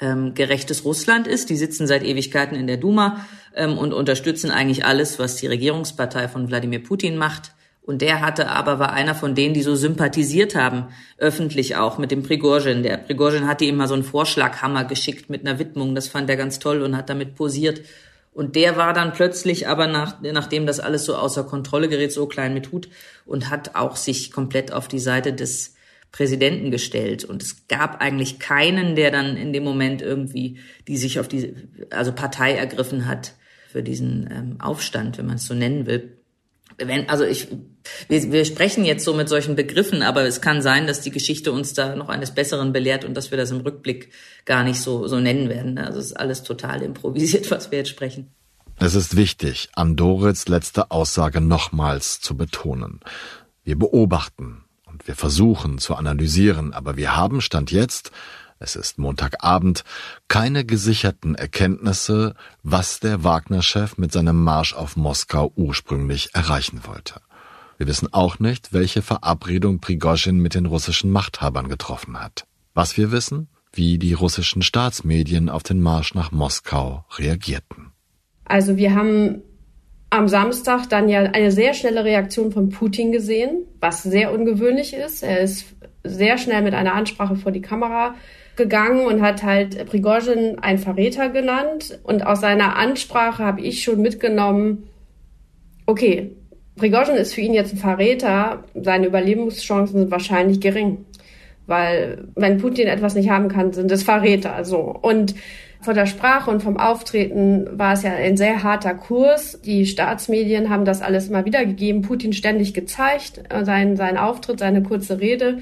ähm, 0.00 0.32
Gerechtes 0.32 0.82
Russland 0.86 1.26
ist. 1.26 1.50
Die 1.50 1.58
sitzen 1.58 1.86
seit 1.86 2.02
Ewigkeiten 2.02 2.56
in 2.56 2.66
der 2.66 2.78
Duma 2.78 3.26
ähm, 3.54 3.76
und 3.76 3.92
unterstützen 3.92 4.50
eigentlich 4.50 4.86
alles, 4.86 5.18
was 5.18 5.36
die 5.36 5.46
Regierungspartei 5.46 6.26
von 6.26 6.48
Wladimir 6.48 6.82
Putin 6.82 7.18
macht. 7.18 7.52
Und 7.82 8.00
der 8.00 8.22
hatte 8.22 8.48
aber, 8.48 8.78
war 8.78 8.94
einer 8.94 9.14
von 9.14 9.34
denen, 9.34 9.52
die 9.52 9.62
so 9.62 9.74
sympathisiert 9.74 10.54
haben, 10.54 10.86
öffentlich 11.18 11.76
auch 11.76 11.98
mit 11.98 12.10
dem 12.10 12.22
Prigozhin. 12.22 12.82
Der 12.82 12.96
Prigozhin 12.96 13.46
hatte 13.46 13.66
ihm 13.66 13.76
mal 13.76 13.88
so 13.88 13.94
einen 13.94 14.04
Vorschlaghammer 14.04 14.84
geschickt 14.84 15.28
mit 15.28 15.46
einer 15.46 15.58
Widmung. 15.58 15.94
Das 15.94 16.08
fand 16.08 16.30
er 16.30 16.36
ganz 16.36 16.58
toll 16.58 16.80
und 16.80 16.96
hat 16.96 17.10
damit 17.10 17.34
posiert. 17.34 17.82
Und 18.38 18.54
der 18.54 18.76
war 18.76 18.92
dann 18.92 19.14
plötzlich 19.14 19.66
aber 19.66 19.88
nach, 19.88 20.22
nachdem 20.22 20.64
das 20.64 20.78
alles 20.78 21.04
so 21.04 21.16
außer 21.16 21.42
Kontrolle 21.42 21.88
gerät, 21.88 22.12
so 22.12 22.28
klein 22.28 22.54
mit 22.54 22.70
Hut 22.70 22.88
und 23.26 23.50
hat 23.50 23.74
auch 23.74 23.96
sich 23.96 24.30
komplett 24.30 24.70
auf 24.72 24.86
die 24.86 25.00
Seite 25.00 25.32
des 25.32 25.74
Präsidenten 26.12 26.70
gestellt. 26.70 27.24
Und 27.24 27.42
es 27.42 27.66
gab 27.66 28.00
eigentlich 28.00 28.38
keinen, 28.38 28.94
der 28.94 29.10
dann 29.10 29.36
in 29.36 29.52
dem 29.52 29.64
Moment 29.64 30.02
irgendwie, 30.02 30.60
die 30.86 30.96
sich 30.98 31.18
auf 31.18 31.26
die, 31.26 31.52
also 31.90 32.12
Partei 32.12 32.52
ergriffen 32.52 33.08
hat 33.08 33.32
für 33.72 33.82
diesen 33.82 34.30
ähm, 34.30 34.60
Aufstand, 34.60 35.18
wenn 35.18 35.26
man 35.26 35.34
es 35.34 35.46
so 35.46 35.54
nennen 35.54 35.86
will. 35.86 36.17
Wenn, 36.76 37.08
also 37.08 37.24
ich, 37.24 37.48
wir, 38.08 38.32
wir 38.32 38.44
sprechen 38.44 38.84
jetzt 38.84 39.04
so 39.04 39.14
mit 39.14 39.28
solchen 39.28 39.56
Begriffen, 39.56 40.02
aber 40.02 40.22
es 40.22 40.40
kann 40.40 40.62
sein, 40.62 40.86
dass 40.86 41.00
die 41.00 41.10
Geschichte 41.10 41.50
uns 41.50 41.72
da 41.72 41.96
noch 41.96 42.08
eines 42.08 42.32
Besseren 42.32 42.72
belehrt 42.72 43.04
und 43.04 43.14
dass 43.14 43.30
wir 43.30 43.38
das 43.38 43.50
im 43.50 43.60
Rückblick 43.60 44.10
gar 44.44 44.62
nicht 44.62 44.80
so, 44.80 45.06
so 45.08 45.18
nennen 45.18 45.48
werden. 45.48 45.78
Also 45.78 45.98
es 45.98 46.06
ist 46.06 46.12
alles 46.16 46.42
total 46.42 46.82
improvisiert, 46.82 47.50
was 47.50 47.70
wir 47.70 47.78
jetzt 47.78 47.90
sprechen. 47.90 48.30
Es 48.80 48.94
ist 48.94 49.16
wichtig, 49.16 49.70
Andorits 49.74 50.46
letzte 50.46 50.92
Aussage 50.92 51.40
nochmals 51.40 52.20
zu 52.20 52.36
betonen. 52.36 53.00
Wir 53.64 53.76
beobachten 53.76 54.64
und 54.86 55.08
wir 55.08 55.16
versuchen 55.16 55.78
zu 55.78 55.96
analysieren, 55.96 56.72
aber 56.72 56.96
wir 56.96 57.16
haben 57.16 57.40
Stand 57.40 57.72
jetzt 57.72 58.12
es 58.60 58.76
ist 58.76 58.98
Montagabend, 58.98 59.84
keine 60.26 60.64
gesicherten 60.64 61.34
Erkenntnisse, 61.34 62.34
was 62.62 63.00
der 63.00 63.24
Wagner-Chef 63.24 63.98
mit 63.98 64.12
seinem 64.12 64.42
Marsch 64.42 64.74
auf 64.74 64.96
Moskau 64.96 65.52
ursprünglich 65.54 66.30
erreichen 66.34 66.80
wollte. 66.84 67.20
Wir 67.76 67.86
wissen 67.86 68.12
auch 68.12 68.40
nicht, 68.40 68.72
welche 68.72 69.02
Verabredung 69.02 69.78
Prigozhin 69.78 70.40
mit 70.40 70.54
den 70.54 70.66
russischen 70.66 71.12
Machthabern 71.12 71.68
getroffen 71.68 72.20
hat. 72.20 72.44
Was 72.74 72.96
wir 72.96 73.12
wissen, 73.12 73.48
wie 73.72 73.98
die 73.98 74.14
russischen 74.14 74.62
Staatsmedien 74.62 75.48
auf 75.48 75.62
den 75.62 75.80
Marsch 75.80 76.14
nach 76.14 76.32
Moskau 76.32 77.04
reagierten. 77.16 77.92
Also 78.44 78.76
wir 78.76 78.94
haben 78.94 79.42
am 80.10 80.26
Samstag 80.26 80.88
dann 80.88 81.08
ja 81.08 81.20
eine 81.20 81.52
sehr 81.52 81.74
schnelle 81.74 82.04
Reaktion 82.04 82.50
von 82.50 82.70
Putin 82.70 83.12
gesehen, 83.12 83.66
was 83.78 84.02
sehr 84.02 84.32
ungewöhnlich 84.32 84.94
ist. 84.94 85.22
Er 85.22 85.40
ist 85.40 85.66
sehr 86.02 86.38
schnell 86.38 86.62
mit 86.62 86.74
einer 86.74 86.94
Ansprache 86.94 87.36
vor 87.36 87.52
die 87.52 87.60
Kamera 87.60 88.14
gegangen 88.58 89.06
und 89.06 89.22
hat 89.22 89.42
halt 89.42 89.86
Prigozhin 89.86 90.58
ein 90.60 90.76
Verräter 90.76 91.30
genannt. 91.30 91.98
Und 92.02 92.26
aus 92.26 92.42
seiner 92.42 92.76
Ansprache 92.76 93.42
habe 93.42 93.62
ich 93.62 93.82
schon 93.82 94.02
mitgenommen, 94.02 94.90
okay, 95.86 96.32
Prigozhin 96.76 97.16
ist 97.16 97.32
für 97.32 97.40
ihn 97.40 97.54
jetzt 97.54 97.72
ein 97.72 97.78
Verräter, 97.78 98.64
seine 98.74 99.06
Überlebenschancen 99.06 100.00
sind 100.00 100.10
wahrscheinlich 100.10 100.60
gering. 100.60 101.06
Weil 101.66 102.28
wenn 102.34 102.58
Putin 102.58 102.86
etwas 102.86 103.14
nicht 103.14 103.30
haben 103.30 103.48
kann, 103.48 103.72
sind 103.72 103.90
es 103.90 104.02
Verräter. 104.02 104.64
So. 104.64 104.78
Und 104.78 105.34
von 105.80 105.94
der 105.94 106.06
Sprache 106.06 106.50
und 106.50 106.62
vom 106.62 106.76
Auftreten 106.76 107.78
war 107.78 107.92
es 107.92 108.02
ja 108.02 108.12
ein 108.12 108.36
sehr 108.36 108.62
harter 108.62 108.94
Kurs. 108.94 109.60
Die 109.64 109.86
Staatsmedien 109.86 110.70
haben 110.70 110.84
das 110.84 111.02
alles 111.02 111.28
immer 111.28 111.44
wieder 111.44 111.64
gegeben, 111.64 112.02
Putin 112.02 112.32
ständig 112.32 112.74
gezeigt, 112.74 113.42
äh, 113.48 113.64
sein, 113.64 113.96
sein 113.96 114.16
Auftritt, 114.16 114.58
seine 114.58 114.82
kurze 114.82 115.20
Rede. 115.20 115.58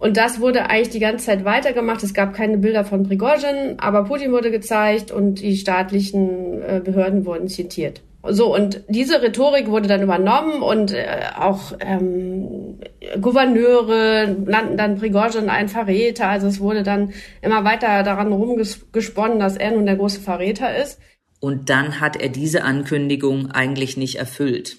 Und 0.00 0.16
das 0.16 0.40
wurde 0.40 0.70
eigentlich 0.70 0.88
die 0.88 0.98
ganze 0.98 1.26
Zeit 1.26 1.44
weitergemacht. 1.44 2.02
Es 2.02 2.14
gab 2.14 2.32
keine 2.32 2.56
Bilder 2.56 2.84
von 2.84 3.02
Prigozhin, 3.02 3.74
aber 3.78 4.04
Putin 4.04 4.32
wurde 4.32 4.50
gezeigt 4.50 5.12
und 5.12 5.42
die 5.42 5.56
staatlichen 5.56 6.62
äh, 6.62 6.80
Behörden 6.82 7.26
wurden 7.26 7.48
zitiert. 7.48 8.00
So, 8.26 8.54
und 8.54 8.82
diese 8.88 9.22
Rhetorik 9.22 9.68
wurde 9.68 9.88
dann 9.88 10.02
übernommen 10.02 10.62
und 10.62 10.92
äh, 10.92 11.06
auch 11.38 11.74
ähm, 11.80 12.78
Gouverneure 13.20 14.34
nannten 14.46 14.78
dann 14.78 14.98
Prigozhin 14.98 15.50
einen 15.50 15.68
Verräter. 15.68 16.28
Also 16.28 16.46
es 16.46 16.60
wurde 16.60 16.82
dann 16.82 17.12
immer 17.42 17.64
weiter 17.64 18.02
daran 18.02 18.32
rumgesponnen, 18.32 19.38
dass 19.38 19.58
er 19.58 19.72
nun 19.72 19.84
der 19.84 19.96
große 19.96 20.20
Verräter 20.20 20.74
ist. 20.76 20.98
Und 21.40 21.68
dann 21.68 22.00
hat 22.00 22.16
er 22.16 22.30
diese 22.30 22.64
Ankündigung 22.64 23.50
eigentlich 23.50 23.98
nicht 23.98 24.16
erfüllt 24.16 24.78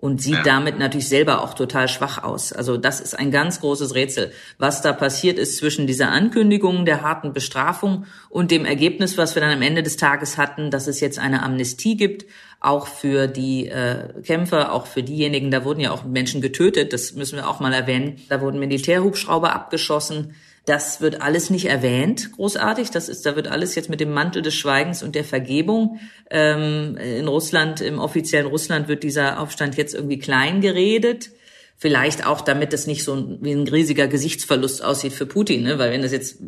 und 0.00 0.22
sieht 0.22 0.32
ja. 0.36 0.42
damit 0.42 0.78
natürlich 0.78 1.10
selber 1.10 1.42
auch 1.42 1.52
total 1.52 1.86
schwach 1.86 2.22
aus. 2.22 2.54
Also 2.54 2.78
das 2.78 3.00
ist 3.00 3.18
ein 3.18 3.30
ganz 3.30 3.60
großes 3.60 3.94
Rätsel. 3.94 4.32
Was 4.56 4.80
da 4.80 4.94
passiert 4.94 5.38
ist 5.38 5.58
zwischen 5.58 5.86
dieser 5.86 6.10
Ankündigung 6.10 6.86
der 6.86 7.02
harten 7.02 7.34
Bestrafung 7.34 8.06
und 8.30 8.50
dem 8.50 8.64
Ergebnis, 8.64 9.18
was 9.18 9.34
wir 9.34 9.42
dann 9.42 9.52
am 9.52 9.60
Ende 9.60 9.82
des 9.82 9.98
Tages 9.98 10.38
hatten, 10.38 10.70
dass 10.70 10.86
es 10.86 11.00
jetzt 11.00 11.18
eine 11.18 11.42
Amnestie 11.42 11.98
gibt, 11.98 12.24
auch 12.60 12.86
für 12.86 13.26
die 13.26 13.68
äh, 13.68 14.22
Kämpfer, 14.22 14.72
auch 14.72 14.86
für 14.86 15.02
diejenigen, 15.02 15.50
da 15.50 15.66
wurden 15.66 15.80
ja 15.80 15.90
auch 15.90 16.04
Menschen 16.04 16.40
getötet, 16.40 16.94
das 16.94 17.12
müssen 17.12 17.36
wir 17.36 17.46
auch 17.46 17.60
mal 17.60 17.74
erwähnen. 17.74 18.16
Da 18.30 18.40
wurden 18.40 18.58
Militärhubschrauber 18.58 19.52
abgeschossen. 19.52 20.34
Das 20.66 21.00
wird 21.00 21.22
alles 21.22 21.50
nicht 21.50 21.66
erwähnt, 21.66 22.32
großartig. 22.32 22.90
Das 22.90 23.08
ist, 23.08 23.24
da 23.24 23.34
wird 23.34 23.48
alles 23.48 23.74
jetzt 23.74 23.88
mit 23.88 24.00
dem 24.00 24.12
Mantel 24.12 24.42
des 24.42 24.54
Schweigens 24.54 25.02
und 25.02 25.14
der 25.14 25.24
Vergebung. 25.24 26.00
Ähm, 26.30 26.96
in 26.96 27.26
Russland, 27.28 27.80
im 27.80 27.98
offiziellen 27.98 28.46
Russland 28.46 28.88
wird 28.88 29.02
dieser 29.02 29.40
Aufstand 29.40 29.76
jetzt 29.76 29.94
irgendwie 29.94 30.18
klein 30.18 30.60
geredet. 30.60 31.30
Vielleicht 31.78 32.26
auch, 32.26 32.42
damit 32.42 32.74
es 32.74 32.86
nicht 32.86 33.04
so 33.04 33.38
wie 33.40 33.52
ein 33.52 33.66
riesiger 33.66 34.06
Gesichtsverlust 34.06 34.84
aussieht 34.84 35.14
für 35.14 35.24
Putin, 35.24 35.62
ne? 35.62 35.78
weil 35.78 35.92
wenn 35.92 36.02
das 36.02 36.12
jetzt 36.12 36.38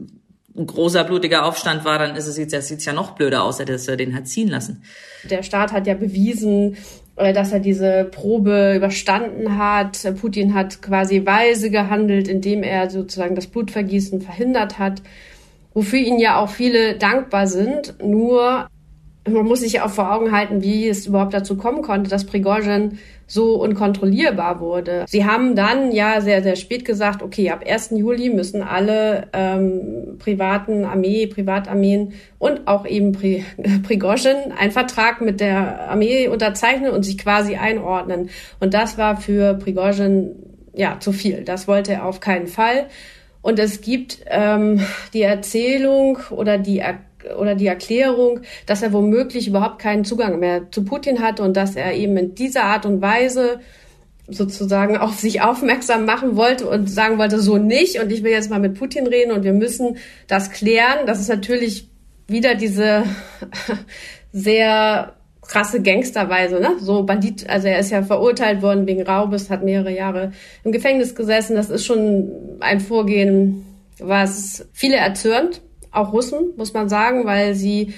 ein 0.55 0.67
großer 0.67 1.05
blutiger 1.05 1.47
Aufstand 1.47 1.85
war, 1.87 1.99
dann 1.99 2.15
ist 2.15 2.27
es 2.27 2.37
jetzt, 2.37 2.53
das 2.53 2.69
sieht's 2.69 2.85
ja 2.85 2.93
noch 2.93 3.13
blöder 3.13 3.43
aus, 3.43 3.57
dass 3.57 3.89
er 3.89 3.97
den 3.97 4.15
hat 4.15 4.29
ziehen 4.29 4.49
lassen. 4.49 4.83
Der 5.25 5.43
Staat 5.43 5.73
hat 5.73 5.87
ja 5.87 5.95
bewiesen, 5.95 6.77
dass 7.31 7.53
er 7.53 7.61
diese 7.61 8.05
Probe 8.11 8.75
überstanden 8.75 9.57
hat. 9.57 9.99
Putin 10.21 10.55
hat 10.55 10.83
quasi 10.83 11.25
weise 11.25 11.71
gehandelt, 11.71 12.27
indem 12.27 12.63
er 12.63 12.91
sozusagen 12.91 13.37
das 13.37 13.47
Blutvergießen 13.47 14.21
verhindert 14.21 14.81
hat, 14.81 15.03
wofür 15.75 16.01
ihn 16.01 16.19
ja 16.19 16.39
auch 16.39 16.51
viele 16.51 16.97
dankbar 16.97 17.47
sind. 17.47 17.95
Nur 18.03 18.67
man 19.29 19.47
muss 19.47 19.61
sich 19.61 19.75
ja 19.75 19.85
auch 19.85 19.91
vor 19.91 20.13
Augen 20.13 20.33
halten, 20.33 20.63
wie 20.63 20.89
es 20.89 21.07
überhaupt 21.07 21.33
dazu 21.33 21.57
kommen 21.57 21.83
konnte, 21.83 22.11
dass 22.11 22.27
Prigozhin 22.27 22.99
so 23.27 23.55
unkontrollierbar 23.55 24.61
wurde. 24.61 25.05
Sie 25.09 25.25
haben 25.25 25.55
dann 25.55 25.93
ja 25.93 26.21
sehr, 26.21 26.43
sehr 26.43 26.57
spät 26.57 26.85
gesagt, 26.85 27.23
okay, 27.23 27.51
ab 27.51 27.65
1. 27.67 27.91
Juli 27.93 28.31
müssen 28.31 28.63
alle 28.63 29.29
ähm, 29.33 30.17
privaten 30.19 30.85
Armee, 30.85 31.27
Privatarmeen 31.29 32.15
und 32.39 32.67
auch 32.67 32.85
eben 32.85 33.13
Pri 33.13 33.45
Prigozhin 33.85 34.37
einen 34.59 34.73
Vertrag 34.73 35.21
mit 35.21 35.41
der 35.41 35.89
Armee 35.89 36.29
unterzeichnen 36.29 36.91
und 36.91 37.05
sich 37.05 37.17
quasi 37.17 37.55
einordnen. 37.57 38.29
Und 38.61 38.75
das 38.75 38.99
war 38.99 39.17
für 39.17 39.55
Prigozhin 39.55 40.35
ja 40.75 40.99
zu 40.99 41.13
viel. 41.13 41.45
Das 41.45 41.69
wollte 41.69 41.93
er 41.93 42.07
auf 42.07 42.21
keinen 42.21 42.49
Fall. 42.49 42.87
Und 43.41 43.59
es 43.59 43.81
gibt 43.81 44.19
ähm, 44.27 44.81
die 45.13 45.23
Erzählung 45.23 46.19
oder 46.31 46.59
die 46.59 46.79
Erklärung, 46.79 47.12
oder 47.39 47.55
die 47.55 47.67
Erklärung, 47.67 48.41
dass 48.67 48.83
er 48.83 48.93
womöglich 48.93 49.49
überhaupt 49.49 49.79
keinen 49.79 50.05
Zugang 50.05 50.39
mehr 50.39 50.71
zu 50.71 50.85
Putin 50.85 51.21
hatte 51.21 51.43
und 51.43 51.57
dass 51.57 51.77
er 51.77 51.95
eben 51.95 52.17
in 52.17 52.35
dieser 52.35 52.65
Art 52.65 52.87
und 52.87 53.03
Weise 53.03 53.61
sozusagen 54.29 54.97
auf 54.97 55.19
sich 55.19 55.43
aufmerksam 55.43 56.05
machen 56.05 56.37
wollte 56.37 56.69
und 56.69 56.89
sagen 56.89 57.19
wollte, 57.19 57.41
so 57.41 57.59
nicht 57.59 58.01
und 58.01 58.11
ich 58.13 58.23
will 58.23 58.33
jetzt 58.33 58.51
mal 58.51 58.61
mit 58.61 58.79
Putin 58.79 59.07
reden 59.07 59.33
und 59.33 59.45
wir 59.45 59.53
müssen 59.53 59.97
das 60.29 60.51
klären. 60.51 61.07
Das 61.07 61.21
ist 61.21 61.29
natürlich 61.29 61.89
wieder 62.29 62.55
diese 62.55 63.05
sehr 64.33 65.15
krasse 65.43 65.83
Gangsterweise, 65.83 66.61
ne? 66.61 66.77
So 66.79 67.03
Bandit, 67.03 67.49
also 67.51 67.67
er 67.69 67.81
ist 67.81 67.91
ja 67.91 68.03
verurteilt 68.03 68.63
worden 68.63 68.87
wegen 68.87 69.03
Raubes, 69.03 69.51
hat 69.51 69.65
mehrere 69.65 69.95
Jahre 69.95 70.33
im 70.65 70.73
Gefängnis 70.73 71.15
gesessen. 71.15 71.57
Das 71.57 71.69
ist 71.69 71.85
schon 71.85 72.31
ein 72.61 72.81
Vorgehen, 72.81 73.67
was 73.99 74.67
viele 74.73 74.97
erzürnt 74.97 75.61
auch 75.93 76.13
Russen, 76.13 76.53
muss 76.57 76.73
man 76.73 76.89
sagen, 76.89 77.27
weil 77.27 77.55
sie 77.55 77.95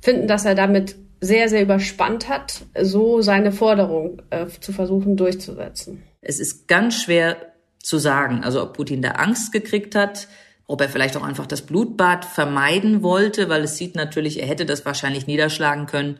finden, 0.00 0.26
dass 0.26 0.44
er 0.44 0.54
damit 0.54 0.96
sehr, 1.20 1.48
sehr 1.48 1.62
überspannt 1.62 2.28
hat, 2.28 2.62
so 2.80 3.22
seine 3.22 3.52
Forderung 3.52 4.22
äh, 4.30 4.46
zu 4.60 4.72
versuchen 4.72 5.16
durchzusetzen. 5.16 6.02
Es 6.20 6.40
ist 6.40 6.68
ganz 6.68 7.02
schwer 7.02 7.36
zu 7.82 7.98
sagen, 7.98 8.42
also 8.42 8.62
ob 8.62 8.76
Putin 8.76 9.02
da 9.02 9.12
Angst 9.12 9.52
gekriegt 9.52 9.94
hat, 9.94 10.28
ob 10.66 10.80
er 10.80 10.88
vielleicht 10.88 11.16
auch 11.16 11.22
einfach 11.22 11.46
das 11.46 11.62
Blutbad 11.62 12.24
vermeiden 12.24 13.02
wollte, 13.02 13.48
weil 13.48 13.62
es 13.62 13.76
sieht 13.76 13.94
natürlich, 13.94 14.40
er 14.40 14.48
hätte 14.48 14.66
das 14.66 14.84
wahrscheinlich 14.84 15.26
niederschlagen 15.26 15.86
können, 15.86 16.18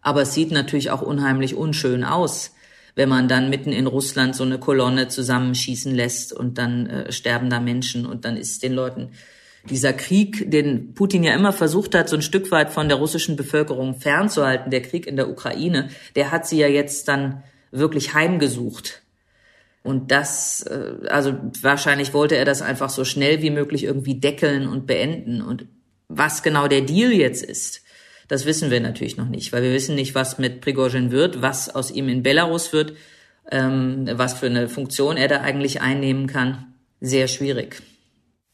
aber 0.00 0.22
es 0.22 0.34
sieht 0.34 0.52
natürlich 0.52 0.90
auch 0.90 1.02
unheimlich 1.02 1.56
unschön 1.56 2.04
aus, 2.04 2.54
wenn 2.94 3.08
man 3.08 3.28
dann 3.28 3.50
mitten 3.50 3.72
in 3.72 3.86
Russland 3.86 4.36
so 4.36 4.44
eine 4.44 4.58
Kolonne 4.58 5.08
zusammenschießen 5.08 5.94
lässt 5.94 6.32
und 6.32 6.58
dann 6.58 6.86
äh, 6.86 7.12
sterben 7.12 7.50
da 7.50 7.60
Menschen 7.60 8.06
und 8.06 8.24
dann 8.24 8.36
ist 8.36 8.62
den 8.62 8.72
Leuten 8.72 9.10
dieser 9.64 9.92
Krieg, 9.92 10.50
den 10.50 10.94
Putin 10.94 11.24
ja 11.24 11.34
immer 11.34 11.52
versucht 11.52 11.94
hat, 11.94 12.08
so 12.08 12.16
ein 12.16 12.22
Stück 12.22 12.50
weit 12.50 12.70
von 12.70 12.88
der 12.88 12.98
russischen 12.98 13.36
Bevölkerung 13.36 13.94
fernzuhalten, 13.94 14.70
der 14.70 14.82
Krieg 14.82 15.06
in 15.06 15.16
der 15.16 15.28
Ukraine, 15.28 15.88
der 16.16 16.30
hat 16.30 16.46
sie 16.46 16.58
ja 16.58 16.68
jetzt 16.68 17.08
dann 17.08 17.42
wirklich 17.70 18.14
heimgesucht. 18.14 19.02
Und 19.82 20.10
das, 20.10 20.62
äh, 20.62 21.08
also 21.08 21.34
wahrscheinlich 21.60 22.12
wollte 22.12 22.36
er 22.36 22.44
das 22.44 22.62
einfach 22.62 22.90
so 22.90 23.04
schnell 23.04 23.42
wie 23.42 23.50
möglich 23.50 23.84
irgendwie 23.84 24.14
deckeln 24.14 24.68
und 24.68 24.86
beenden. 24.86 25.40
Und 25.42 25.66
was 26.08 26.42
genau 26.42 26.68
der 26.68 26.82
Deal 26.82 27.12
jetzt 27.12 27.44
ist, 27.44 27.82
das 28.28 28.44
wissen 28.44 28.70
wir 28.70 28.80
natürlich 28.80 29.16
noch 29.16 29.28
nicht, 29.28 29.52
weil 29.52 29.62
wir 29.62 29.72
wissen 29.72 29.94
nicht, 29.94 30.14
was 30.14 30.38
mit 30.38 30.60
Prigozhin 30.60 31.10
wird, 31.10 31.40
was 31.40 31.74
aus 31.74 31.90
ihm 31.90 32.08
in 32.08 32.22
Belarus 32.22 32.72
wird, 32.72 32.92
ähm, 33.50 34.08
was 34.12 34.34
für 34.34 34.46
eine 34.46 34.68
Funktion 34.68 35.16
er 35.16 35.28
da 35.28 35.40
eigentlich 35.40 35.80
einnehmen 35.80 36.26
kann. 36.26 36.74
Sehr 37.00 37.28
schwierig. 37.28 37.80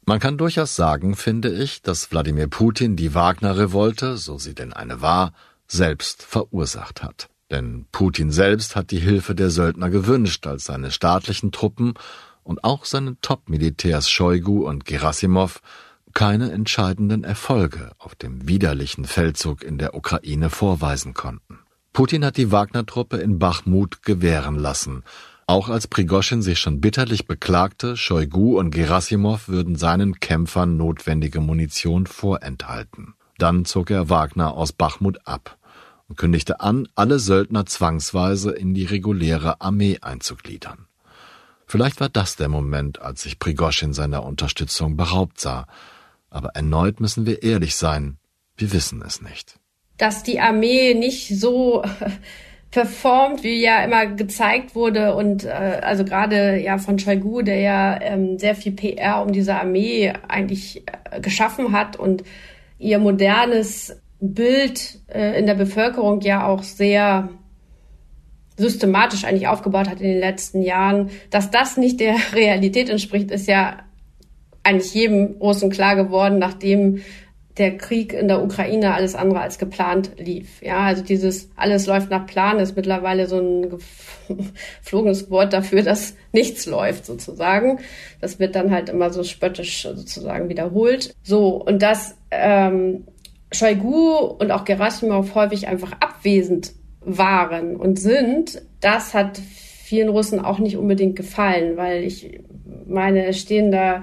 Man 0.06 0.18
kann 0.18 0.36
durchaus 0.36 0.76
sagen, 0.76 1.16
finde 1.16 1.50
ich, 1.50 1.80
dass 1.80 2.10
Wladimir 2.10 2.46
Putin 2.48 2.94
die 2.94 3.14
Wagner-Revolte, 3.14 4.18
so 4.18 4.38
sie 4.38 4.54
denn 4.54 4.74
eine 4.74 5.00
war, 5.00 5.32
selbst 5.66 6.22
verursacht 6.22 7.02
hat. 7.02 7.30
Denn 7.50 7.86
Putin 7.90 8.30
selbst 8.30 8.76
hat 8.76 8.90
die 8.90 8.98
Hilfe 8.98 9.34
der 9.34 9.48
Söldner 9.48 9.88
gewünscht, 9.88 10.46
als 10.46 10.66
seine 10.66 10.90
staatlichen 10.90 11.52
Truppen 11.52 11.94
und 12.42 12.64
auch 12.64 12.84
seine 12.84 13.18
Top-Militärs 13.22 14.10
Shoigu 14.10 14.66
und 14.66 14.84
Gerasimov 14.84 15.62
keine 16.12 16.52
entscheidenden 16.52 17.24
Erfolge 17.24 17.92
auf 17.98 18.14
dem 18.14 18.46
widerlichen 18.46 19.06
Feldzug 19.06 19.64
in 19.64 19.78
der 19.78 19.94
Ukraine 19.94 20.50
vorweisen 20.50 21.14
konnten. 21.14 21.60
Putin 21.92 22.24
hat 22.24 22.36
die 22.36 22.52
Wagner-Truppe 22.52 23.16
in 23.16 23.38
Bachmut 23.38 24.02
gewähren 24.02 24.56
lassen. 24.56 25.02
Auch 25.46 25.68
als 25.68 25.86
Prigoschin 25.86 26.42
sich 26.42 26.58
schon 26.58 26.80
bitterlich 26.80 27.26
beklagte, 27.26 27.96
Shoigu 27.96 28.58
und 28.58 28.70
Gerasimov 28.70 29.48
würden 29.48 29.76
seinen 29.76 30.20
Kämpfern 30.20 30.76
notwendige 30.76 31.40
Munition 31.40 32.06
vorenthalten. 32.06 33.14
Dann 33.38 33.64
zog 33.64 33.90
er 33.90 34.08
Wagner 34.08 34.54
aus 34.54 34.72
Bachmut 34.72 35.18
ab 35.24 35.58
und 36.08 36.16
kündigte 36.16 36.60
an, 36.60 36.88
alle 36.94 37.18
Söldner 37.18 37.66
zwangsweise 37.66 38.52
in 38.52 38.74
die 38.74 38.84
reguläre 38.84 39.60
Armee 39.60 39.98
einzugliedern. 40.00 40.86
Vielleicht 41.66 42.00
war 42.00 42.08
das 42.08 42.36
der 42.36 42.48
Moment, 42.48 43.02
als 43.02 43.22
sich 43.22 43.38
Prigoschin 43.38 43.92
seiner 43.92 44.24
Unterstützung 44.24 44.96
beraubt 44.96 45.40
sah. 45.40 45.66
Aber 46.30 46.50
erneut 46.50 47.00
müssen 47.00 47.26
wir 47.26 47.42
ehrlich 47.42 47.76
sein, 47.76 48.18
wir 48.56 48.72
wissen 48.72 49.02
es 49.02 49.20
nicht 49.20 49.58
dass 49.96 50.22
die 50.22 50.40
Armee 50.40 50.94
nicht 50.94 51.28
so 51.38 51.84
performt, 52.74 53.44
wie 53.44 53.62
ja 53.62 53.84
immer 53.84 54.04
gezeigt 54.06 54.74
wurde 54.74 55.14
und 55.14 55.44
äh, 55.44 55.48
also 55.48 56.04
gerade 56.04 56.60
ja 56.60 56.76
von 56.78 56.98
Shoigu, 56.98 57.42
der 57.42 57.60
ja 57.60 58.00
ähm, 58.02 58.36
sehr 58.36 58.56
viel 58.56 58.72
PR 58.72 59.22
um 59.22 59.30
diese 59.30 59.54
Armee 59.54 60.12
eigentlich 60.26 60.82
äh, 61.12 61.20
geschaffen 61.20 61.70
hat 61.70 61.94
und 61.96 62.24
ihr 62.80 62.98
modernes 62.98 64.02
Bild 64.18 64.98
äh, 65.06 65.38
in 65.38 65.46
der 65.46 65.54
Bevölkerung 65.54 66.20
ja 66.22 66.48
auch 66.48 66.64
sehr 66.64 67.28
systematisch 68.56 69.22
eigentlich 69.22 69.46
aufgebaut 69.46 69.88
hat 69.88 70.00
in 70.00 70.08
den 70.08 70.18
letzten 70.18 70.60
Jahren, 70.60 71.10
dass 71.30 71.52
das 71.52 71.76
nicht 71.76 72.00
der 72.00 72.16
Realität 72.34 72.88
entspricht, 72.88 73.30
ist 73.30 73.46
ja 73.46 73.84
eigentlich 74.64 74.92
jedem 74.94 75.38
großen 75.38 75.70
klar 75.70 75.94
geworden, 75.94 76.40
nachdem 76.40 77.02
der 77.56 77.78
Krieg 77.78 78.12
in 78.12 78.26
der 78.26 78.42
Ukraine 78.42 78.94
alles 78.94 79.14
andere 79.14 79.40
als 79.40 79.58
geplant 79.58 80.12
lief. 80.16 80.60
Ja, 80.60 80.80
also 80.80 81.02
dieses 81.02 81.50
alles 81.54 81.86
läuft 81.86 82.10
nach 82.10 82.26
Plan 82.26 82.58
ist 82.58 82.76
mittlerweile 82.76 83.28
so 83.28 83.38
ein 83.38 83.78
geflogenes 84.82 85.30
Wort 85.30 85.52
dafür, 85.52 85.82
dass 85.82 86.16
nichts 86.32 86.66
läuft 86.66 87.06
sozusagen. 87.06 87.78
Das 88.20 88.40
wird 88.40 88.56
dann 88.56 88.72
halt 88.72 88.88
immer 88.88 89.10
so 89.10 89.22
spöttisch 89.22 89.82
sozusagen 89.82 90.48
wiederholt. 90.48 91.14
So, 91.22 91.62
und 91.62 91.80
dass 91.82 92.16
ähm, 92.32 93.04
Shoigu 93.52 94.16
und 94.16 94.50
auch 94.50 94.64
Gerasimov 94.64 95.34
häufig 95.36 95.68
einfach 95.68 95.92
abwesend 96.00 96.72
waren 97.00 97.76
und 97.76 98.00
sind, 98.00 98.62
das 98.80 99.14
hat 99.14 99.38
vielen 99.38 100.08
Russen 100.08 100.40
auch 100.40 100.58
nicht 100.58 100.76
unbedingt 100.76 101.14
gefallen, 101.14 101.76
weil 101.76 102.02
ich 102.02 102.40
meine, 102.86 103.32
stehen 103.32 103.70
da 103.70 104.02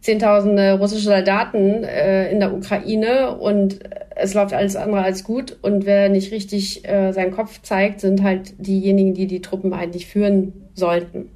Zehntausende 0.00 0.78
russische 0.78 1.04
Soldaten 1.04 1.84
äh, 1.84 2.30
in 2.30 2.40
der 2.40 2.54
Ukraine 2.54 3.36
und 3.36 3.80
es 4.16 4.34
läuft 4.34 4.54
alles 4.54 4.76
andere 4.76 5.02
als 5.02 5.24
gut. 5.24 5.56
Und 5.62 5.86
wer 5.86 6.08
nicht 6.08 6.32
richtig 6.32 6.88
äh, 6.88 7.12
seinen 7.12 7.32
Kopf 7.32 7.60
zeigt, 7.62 8.00
sind 8.00 8.22
halt 8.22 8.54
diejenigen, 8.58 9.14
die 9.14 9.26
die 9.26 9.42
Truppen 9.42 9.72
eigentlich 9.72 10.06
führen 10.06 10.70
sollten. 10.74 11.30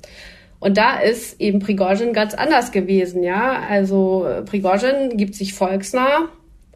Und 0.61 0.79
da 0.79 0.99
ist 0.99 1.41
eben 1.41 1.59
Prigozhin 1.59 2.15
ganz 2.15 2.33
anders 2.33 2.73
gewesen, 2.73 3.23
ja. 3.23 3.63
Also 3.69 4.27
Prigozhin 4.47 5.17
gibt 5.17 5.35
sich 5.35 5.53
volksnah, 5.53 6.31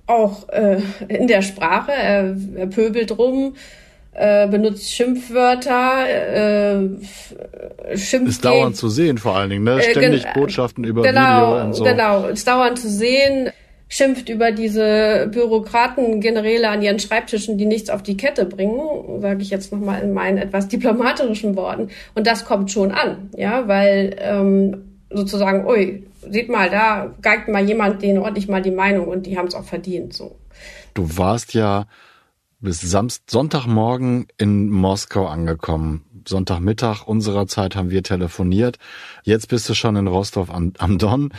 auch 0.06 0.48
äh, 0.50 0.80
in 1.08 1.26
der 1.26 1.42
Sprache, 1.42 1.92
er, 1.92 2.36
er 2.56 2.66
pöbelt 2.66 3.16
rum, 3.18 3.54
äh, 4.18 4.48
benutzt 4.48 4.92
Schimpfwörter, 4.92 6.08
äh, 6.08 7.96
schimpft. 7.96 8.28
Ist 8.28 8.44
dauernd 8.44 8.76
zu 8.76 8.88
sehen 8.88 9.18
vor 9.18 9.36
allen 9.36 9.50
Dingen, 9.50 9.62
ne? 9.62 9.78
Äh, 9.78 9.92
Ständig 9.92 10.24
äh, 10.24 10.32
Botschaften 10.34 10.82
über 10.82 11.02
genau, 11.02 11.52
Video 11.52 11.64
und 11.64 11.72
so. 11.74 11.84
Genau, 11.84 12.26
ist 12.26 12.48
dauernd 12.48 12.80
zu 12.80 12.88
sehen, 12.90 13.50
schimpft 13.88 14.28
über 14.28 14.50
diese 14.50 15.28
Bürokraten, 15.32 16.20
Generäle 16.20 16.68
an 16.68 16.82
ihren 16.82 16.98
Schreibtischen, 16.98 17.58
die 17.58 17.66
nichts 17.66 17.90
auf 17.90 18.02
die 18.02 18.16
Kette 18.16 18.44
bringen, 18.44 19.20
sage 19.20 19.40
ich 19.40 19.50
jetzt 19.50 19.70
nochmal 19.72 20.02
in 20.02 20.12
meinen 20.12 20.38
etwas 20.38 20.66
diplomatischen 20.66 21.54
Worten. 21.54 21.88
Und 22.16 22.26
das 22.26 22.44
kommt 22.44 22.72
schon 22.72 22.90
an, 22.90 23.30
ja, 23.36 23.68
weil 23.68 24.16
ähm, 24.18 24.98
sozusagen, 25.10 25.64
ui, 25.64 26.02
sieht 26.28 26.48
mal, 26.48 26.68
da 26.70 27.14
geigt 27.22 27.46
mal 27.46 27.64
jemand 27.64 28.02
denen 28.02 28.18
ordentlich 28.18 28.48
mal 28.48 28.62
die 28.62 28.72
Meinung 28.72 29.06
und 29.06 29.26
die 29.26 29.38
haben 29.38 29.46
es 29.46 29.54
auch 29.54 29.64
verdient. 29.64 30.12
so. 30.12 30.34
Du 30.94 31.16
warst 31.16 31.54
ja 31.54 31.86
bis 32.60 32.80
Samst 32.80 33.30
Sonntagmorgen 33.30 34.26
in 34.36 34.68
Moskau 34.70 35.26
angekommen. 35.26 36.04
Sonntagmittag 36.26 37.06
unserer 37.06 37.46
Zeit 37.46 37.76
haben 37.76 37.90
wir 37.90 38.02
telefoniert. 38.02 38.78
Jetzt 39.22 39.48
bist 39.48 39.68
du 39.68 39.74
schon 39.74 39.96
in 39.96 40.08
Rostov 40.08 40.50
am, 40.50 40.72
am 40.78 40.98
Don. 40.98 41.32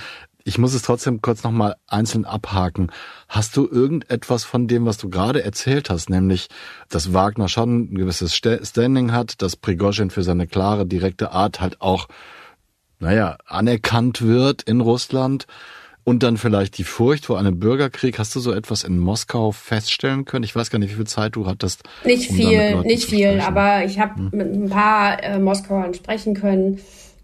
Ich 0.46 0.58
muss 0.58 0.74
es 0.74 0.82
trotzdem 0.82 1.22
kurz 1.22 1.44
nochmal 1.44 1.76
einzeln 1.88 2.26
abhaken. 2.26 2.92
Hast 3.28 3.58
du 3.58 3.68
irgendetwas 3.68 4.46
von 4.46 4.68
dem, 4.68 4.86
was 4.86 4.98
du 4.98 5.10
gerade 5.10 5.44
erzählt 5.44 5.90
hast, 5.90 6.10
nämlich, 6.10 6.48
dass 6.88 7.14
Wagner 7.14 7.50
schon 7.50 7.92
ein 7.92 7.96
gewisses 7.96 8.34
Standing 8.34 9.12
hat, 9.12 9.42
dass 9.42 9.58
Prigozhin 9.58 10.10
für 10.10 10.24
seine 10.24 10.48
klare, 10.48 10.86
direkte 10.86 11.34
Art 11.34 11.60
halt 11.60 11.82
auch, 11.82 12.08
naja, 13.00 13.38
anerkannt 13.46 14.22
wird 14.22 14.64
in 14.64 14.82
Russland, 14.82 15.46
und 16.10 16.24
dann 16.24 16.38
vielleicht 16.38 16.80
die 16.80 16.84
Furcht 16.84 17.28
vor 17.28 17.38
einem 17.38 17.60
Bürgerkrieg. 17.60 18.18
Hast 18.18 18.36
du 18.36 18.40
so 18.40 18.52
etwas 18.52 18.84
in 18.84 18.98
Moskau 18.98 19.52
feststellen 19.52 20.26
können? 20.26 20.44
Ich 20.44 20.56
weiß 20.56 20.72
gar 20.72 20.80
nicht, 20.80 20.90
wie 20.90 20.96
viel 20.96 21.06
Zeit 21.06 21.36
du 21.36 21.46
hattest. 21.46 21.84
Nicht 22.04 22.32
um 22.32 22.36
viel, 22.36 22.82
nicht 22.82 23.08
viel, 23.08 23.40
aber 23.40 23.86
ich 23.86 24.00
habe 24.00 24.16
hm. 24.16 24.30
mit 24.34 24.48
ein 24.52 24.70
paar 24.70 25.24
äh, 25.24 25.38
Moskauern 25.38 25.94
sprechen 25.94 26.34
können. 26.34 26.80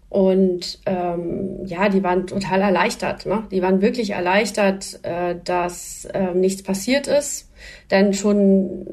Und 0.08 0.78
ähm, 0.86 1.66
ja, 1.66 1.88
die 1.88 2.04
waren 2.04 2.28
total 2.28 2.60
erleichtert. 2.60 3.26
Ne? 3.26 3.42
Die 3.50 3.60
waren 3.60 3.82
wirklich 3.82 4.10
erleichtert, 4.10 5.00
äh, 5.02 5.34
dass 5.42 6.04
äh, 6.04 6.32
nichts 6.32 6.62
passiert 6.62 7.08
ist. 7.08 7.50
Denn 7.90 8.14
schon, 8.14 8.86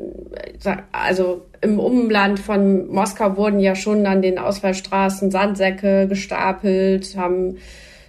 äh, 0.64 0.78
also 0.92 1.46
im 1.62 1.80
Umland 1.80 2.40
von 2.40 2.88
Moskau 2.88 3.38
wurden 3.38 3.60
ja 3.60 3.76
schon 3.76 4.08
an 4.08 4.24
den 4.24 4.40
Ausfallstraßen 4.40 5.30
Sandsäcke 5.30 6.08
gestapelt, 6.08 7.16
haben 7.16 7.58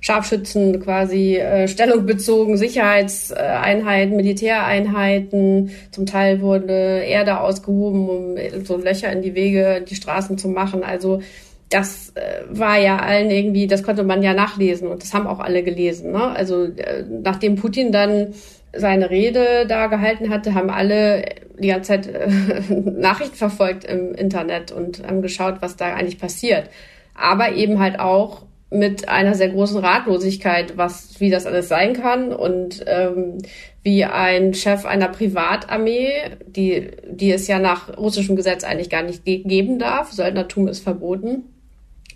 Scharfschützen 0.04 0.80
quasi 0.80 1.36
äh, 1.36 1.66
Stellung 1.66 2.04
bezogen, 2.04 2.58
Sicherheitseinheiten, 2.58 4.16
Militäreinheiten. 4.16 5.70
Zum 5.92 6.04
Teil 6.04 6.42
wurde 6.42 6.74
Erde 6.74 7.40
ausgehoben, 7.40 8.10
um 8.10 8.64
so 8.64 8.76
Löcher 8.76 9.10
in 9.10 9.22
die 9.22 9.34
Wege, 9.34 9.82
die 9.88 9.94
Straßen 9.94 10.36
zu 10.36 10.48
machen. 10.48 10.84
Also 10.84 11.22
das 11.70 12.12
äh, 12.16 12.42
war 12.50 12.78
ja 12.78 12.98
allen 12.98 13.30
irgendwie, 13.30 13.66
das 13.66 13.82
konnte 13.82 14.04
man 14.04 14.22
ja 14.22 14.34
nachlesen 14.34 14.88
und 14.88 15.02
das 15.02 15.14
haben 15.14 15.26
auch 15.26 15.40
alle 15.40 15.62
gelesen. 15.62 16.12
Ne? 16.12 16.36
Also 16.36 16.64
äh, 16.64 17.04
nachdem 17.22 17.56
Putin 17.56 17.90
dann 17.90 18.34
seine 18.76 19.08
Rede 19.08 19.64
da 19.66 19.86
gehalten 19.86 20.28
hatte, 20.28 20.52
haben 20.52 20.68
alle 20.68 21.24
die 21.58 21.68
ganze 21.68 21.88
Zeit 21.88 22.08
äh, 22.08 22.28
Nachrichten 22.68 23.36
verfolgt 23.36 23.84
im 23.84 24.12
Internet 24.14 24.70
und 24.70 25.02
haben 25.06 25.22
geschaut, 25.22 25.56
was 25.60 25.76
da 25.76 25.94
eigentlich 25.94 26.18
passiert. 26.18 26.68
Aber 27.14 27.52
eben 27.52 27.78
halt 27.78 27.98
auch 27.98 28.42
mit 28.74 29.08
einer 29.08 29.34
sehr 29.34 29.50
großen 29.50 29.78
Ratlosigkeit, 29.78 30.76
was, 30.76 31.20
wie 31.20 31.30
das 31.30 31.46
alles 31.46 31.68
sein 31.68 31.94
kann 31.94 32.32
und 32.32 32.84
ähm, 32.86 33.38
wie 33.82 34.04
ein 34.04 34.52
Chef 34.52 34.84
einer 34.84 35.08
Privatarmee, 35.08 36.10
die, 36.46 36.90
die 37.08 37.30
es 37.30 37.46
ja 37.46 37.58
nach 37.58 37.96
russischem 37.96 38.34
Gesetz 38.34 38.64
eigentlich 38.64 38.90
gar 38.90 39.02
nicht 39.02 39.24
ge 39.24 39.38
geben 39.44 39.78
darf, 39.78 40.12
Söldnertum 40.12 40.66
ist 40.66 40.80
verboten, 40.80 41.44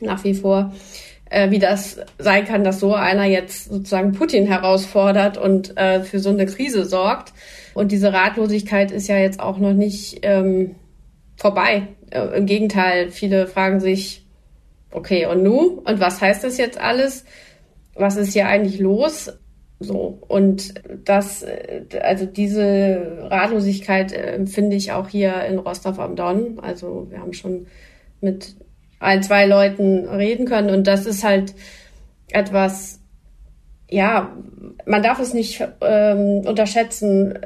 nach 0.00 0.24
wie 0.24 0.34
vor, 0.34 0.74
äh, 1.30 1.50
wie 1.50 1.60
das 1.60 2.00
sein 2.18 2.44
kann, 2.44 2.64
dass 2.64 2.80
so 2.80 2.92
einer 2.94 3.24
jetzt 3.24 3.70
sozusagen 3.70 4.12
Putin 4.12 4.46
herausfordert 4.46 5.38
und 5.38 5.76
äh, 5.76 6.02
für 6.02 6.18
so 6.18 6.30
eine 6.30 6.46
Krise 6.46 6.84
sorgt. 6.84 7.32
Und 7.74 7.92
diese 7.92 8.12
Ratlosigkeit 8.12 8.90
ist 8.90 9.06
ja 9.06 9.18
jetzt 9.18 9.38
auch 9.38 9.58
noch 9.58 9.74
nicht 9.74 10.20
ähm, 10.22 10.74
vorbei. 11.36 11.84
Äh, 12.10 12.36
Im 12.36 12.46
Gegenteil, 12.46 13.10
viele 13.10 13.46
fragen 13.46 13.78
sich, 13.78 14.24
okay, 14.90 15.26
und 15.26 15.42
nu? 15.42 15.82
Und 15.84 16.00
was 16.00 16.20
heißt 16.20 16.44
das 16.44 16.58
jetzt 16.58 16.78
alles? 16.78 17.24
Was 17.94 18.16
ist 18.16 18.32
hier 18.32 18.46
eigentlich 18.46 18.78
los? 18.78 19.32
So, 19.80 20.18
und 20.26 20.74
das, 21.04 21.46
also 22.00 22.26
diese 22.26 23.28
Ratlosigkeit 23.30 24.12
äh, 24.12 24.32
empfinde 24.32 24.74
ich 24.74 24.90
auch 24.90 25.08
hier 25.08 25.44
in 25.44 25.58
Rostov 25.58 26.00
am 26.00 26.16
Don. 26.16 26.58
Also 26.58 27.06
wir 27.10 27.20
haben 27.20 27.32
schon 27.32 27.66
mit 28.20 28.56
ein, 28.98 29.22
zwei 29.22 29.46
Leuten 29.46 30.08
reden 30.08 30.46
können 30.46 30.70
und 30.70 30.88
das 30.88 31.06
ist 31.06 31.22
halt 31.22 31.54
etwas, 32.32 33.00
ja, 33.88 34.36
man 34.84 35.02
darf 35.02 35.20
es 35.20 35.32
nicht 35.32 35.64
ähm, 35.80 36.40
unterschätzen. 36.44 37.38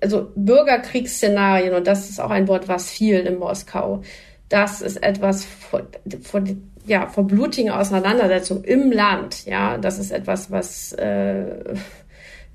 Also 0.00 0.30
Bürgerkriegsszenarien, 0.36 1.74
und 1.74 1.86
das 1.86 2.08
ist 2.08 2.18
auch 2.18 2.30
ein 2.30 2.48
Wort, 2.48 2.66
was 2.66 2.90
viel 2.90 3.20
in 3.20 3.38
Moskau 3.38 4.00
das 4.48 4.80
ist 4.80 5.02
etwas 5.02 5.44
von, 5.44 5.82
von, 6.22 6.70
ja, 6.86 7.08
von 7.08 7.26
blutigen 7.26 7.70
Auseinandersetzungen 7.70 8.64
im 8.64 8.92
Land. 8.92 9.44
Ja, 9.46 9.78
das 9.78 9.98
ist 9.98 10.12
etwas, 10.12 10.50
was 10.50 10.92
äh, 10.92 11.74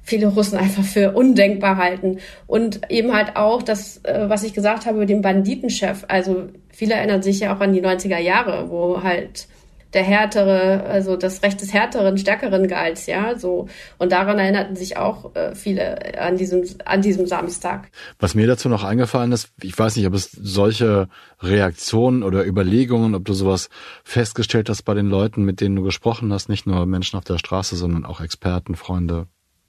viele 0.03 0.27
Russen 0.27 0.57
einfach 0.57 0.83
für 0.83 1.11
undenkbar 1.11 1.77
halten. 1.77 2.19
Und 2.47 2.89
eben 2.89 3.13
halt 3.13 3.35
auch 3.35 3.61
das, 3.61 3.97
äh, 4.03 4.29
was 4.29 4.43
ich 4.43 4.53
gesagt 4.53 4.85
habe 4.85 4.97
über 4.97 5.05
den 5.05 5.21
Banditenchef. 5.21 6.05
Also 6.07 6.47
viele 6.69 6.93
erinnern 6.93 7.21
sich 7.21 7.41
ja 7.41 7.55
auch 7.55 7.59
an 7.59 7.73
die 7.73 7.83
90er 7.83 8.19
Jahre, 8.19 8.69
wo 8.69 9.03
halt 9.03 9.47
der 9.93 10.03
härtere, 10.03 10.83
also 10.83 11.17
das 11.17 11.43
Recht 11.43 11.61
des 11.61 11.73
härteren, 11.73 12.17
stärkeren 12.17 12.67
Gehalts, 12.67 13.07
ja, 13.07 13.37
so. 13.37 13.67
Und 13.97 14.11
daran 14.11 14.39
erinnerten 14.39 14.75
sich 14.75 14.97
auch 14.97 15.35
äh, 15.35 15.53
viele 15.53 16.19
an 16.19 16.37
diesem, 16.37 16.63
an 16.85 17.01
diesem 17.01 17.27
Samstag. 17.27 17.89
Was 18.19 18.35
mir 18.35 18.47
dazu 18.47 18.69
noch 18.69 18.83
eingefallen 18.83 19.31
ist, 19.31 19.49
ich 19.61 19.77
weiß 19.77 19.95
nicht, 19.97 20.07
ob 20.07 20.13
es 20.13 20.31
solche 20.31 21.09
Reaktionen 21.41 22.23
oder 22.23 22.45
Überlegungen, 22.45 23.15
ob 23.15 23.25
du 23.25 23.33
sowas 23.33 23.69
festgestellt 24.03 24.69
hast 24.69 24.83
bei 24.83 24.93
den 24.93 25.07
Leuten, 25.07 25.43
mit 25.43 25.61
denen 25.61 25.75
du 25.75 25.83
gesprochen 25.83 26.31
hast, 26.31 26.47
nicht 26.47 26.65
nur 26.65 26.85
Menschen 26.85 27.17
auf 27.17 27.25
der 27.25 27.37
Straße, 27.37 27.75
sondern 27.75 28.05
auch 28.05 28.21
Experten, 28.21 28.75
Freunde. 28.75 29.27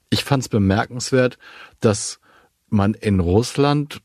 Ich 0.09 0.23
fand 0.23 0.43
es 0.43 0.49
bemerkenswert, 0.49 1.37
dass 1.79 2.19
man 2.69 2.93
in 2.93 3.19
Russland, 3.19 3.99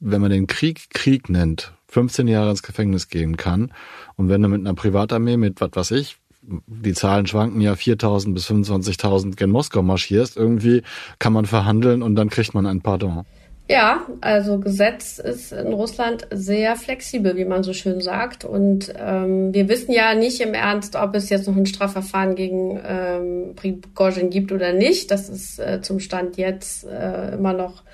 wenn 0.00 0.20
man 0.20 0.30
den 0.30 0.46
Krieg 0.46 0.90
Krieg 0.90 1.28
nennt, 1.28 1.72
15 1.92 2.26
Jahre 2.26 2.50
ins 2.50 2.62
Gefängnis 2.62 3.08
gehen 3.08 3.36
kann. 3.36 3.70
Und 4.16 4.30
wenn 4.30 4.42
du 4.42 4.48
mit 4.48 4.60
einer 4.60 4.74
Privatarmee 4.74 5.36
mit, 5.36 5.60
was 5.60 5.70
weiß 5.74 5.90
ich, 5.92 6.16
die 6.42 6.94
Zahlen 6.94 7.26
schwanken 7.26 7.60
ja 7.60 7.74
4.000 7.74 8.34
bis 8.34 8.50
25.000 8.50 9.36
gen 9.36 9.50
Moskau 9.50 9.82
marschierst, 9.82 10.36
irgendwie 10.36 10.82
kann 11.18 11.34
man 11.34 11.44
verhandeln 11.44 12.02
und 12.02 12.16
dann 12.16 12.30
kriegt 12.30 12.54
man 12.54 12.66
ein 12.66 12.80
Pardon. 12.80 13.24
Ja, 13.68 14.06
also 14.20 14.58
Gesetz 14.58 15.18
ist 15.18 15.52
in 15.52 15.72
Russland 15.72 16.26
sehr 16.30 16.76
flexibel, 16.76 17.36
wie 17.36 17.44
man 17.44 17.62
so 17.62 17.72
schön 17.72 18.00
sagt. 18.00 18.44
Und 18.44 18.92
ähm, 18.98 19.54
wir 19.54 19.68
wissen 19.68 19.92
ja 19.92 20.14
nicht 20.14 20.40
im 20.40 20.54
Ernst, 20.54 20.96
ob 20.96 21.14
es 21.14 21.28
jetzt 21.28 21.46
noch 21.46 21.56
ein 21.56 21.66
Strafverfahren 21.66 22.34
gegen 22.34 22.80
ähm, 22.84 23.52
Prigozhin 23.54 24.30
gibt 24.30 24.50
oder 24.50 24.72
nicht. 24.72 25.10
Das 25.10 25.28
ist 25.28 25.58
äh, 25.60 25.80
zum 25.80 26.00
Stand 26.00 26.38
jetzt 26.38 26.84
äh, 26.84 27.34
immer 27.34 27.52
noch 27.52 27.84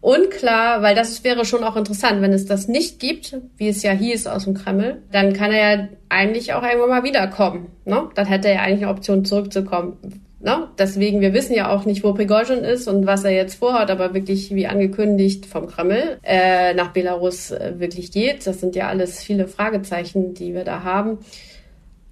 unklar, 0.00 0.82
weil 0.82 0.94
das 0.94 1.24
wäre 1.24 1.44
schon 1.44 1.64
auch 1.64 1.76
interessant, 1.76 2.22
wenn 2.22 2.32
es 2.32 2.46
das 2.46 2.68
nicht 2.68 3.00
gibt, 3.00 3.36
wie 3.56 3.68
es 3.68 3.82
ja 3.82 3.92
hieß 3.92 4.26
aus 4.26 4.44
dem 4.44 4.54
Kreml, 4.54 5.02
dann 5.10 5.32
kann 5.32 5.52
er 5.52 5.76
ja 5.76 5.88
eigentlich 6.08 6.52
auch 6.52 6.62
irgendwann 6.62 6.90
mal 6.90 7.04
wiederkommen. 7.04 7.68
Ne? 7.84 8.08
Dann 8.14 8.26
hätte 8.26 8.48
er 8.48 8.54
ja 8.54 8.60
eigentlich 8.60 8.84
eine 8.84 8.92
Option 8.92 9.24
zurückzukommen. 9.24 9.96
Ne? 10.40 10.68
Deswegen, 10.78 11.20
wir 11.20 11.34
wissen 11.34 11.54
ja 11.54 11.68
auch 11.68 11.84
nicht, 11.84 12.04
wo 12.04 12.14
Prigozhin 12.14 12.60
ist 12.60 12.86
und 12.86 13.06
was 13.06 13.24
er 13.24 13.32
jetzt 13.32 13.56
vorhat, 13.56 13.90
aber 13.90 14.14
wirklich, 14.14 14.54
wie 14.54 14.68
angekündigt 14.68 15.46
vom 15.46 15.66
Kreml, 15.66 16.18
äh, 16.22 16.74
nach 16.74 16.92
Belarus 16.92 17.50
äh, 17.50 17.74
wirklich 17.78 18.12
geht. 18.12 18.46
Das 18.46 18.60
sind 18.60 18.76
ja 18.76 18.88
alles 18.88 19.22
viele 19.22 19.48
Fragezeichen, 19.48 20.34
die 20.34 20.54
wir 20.54 20.62
da 20.62 20.84
haben. 20.84 21.18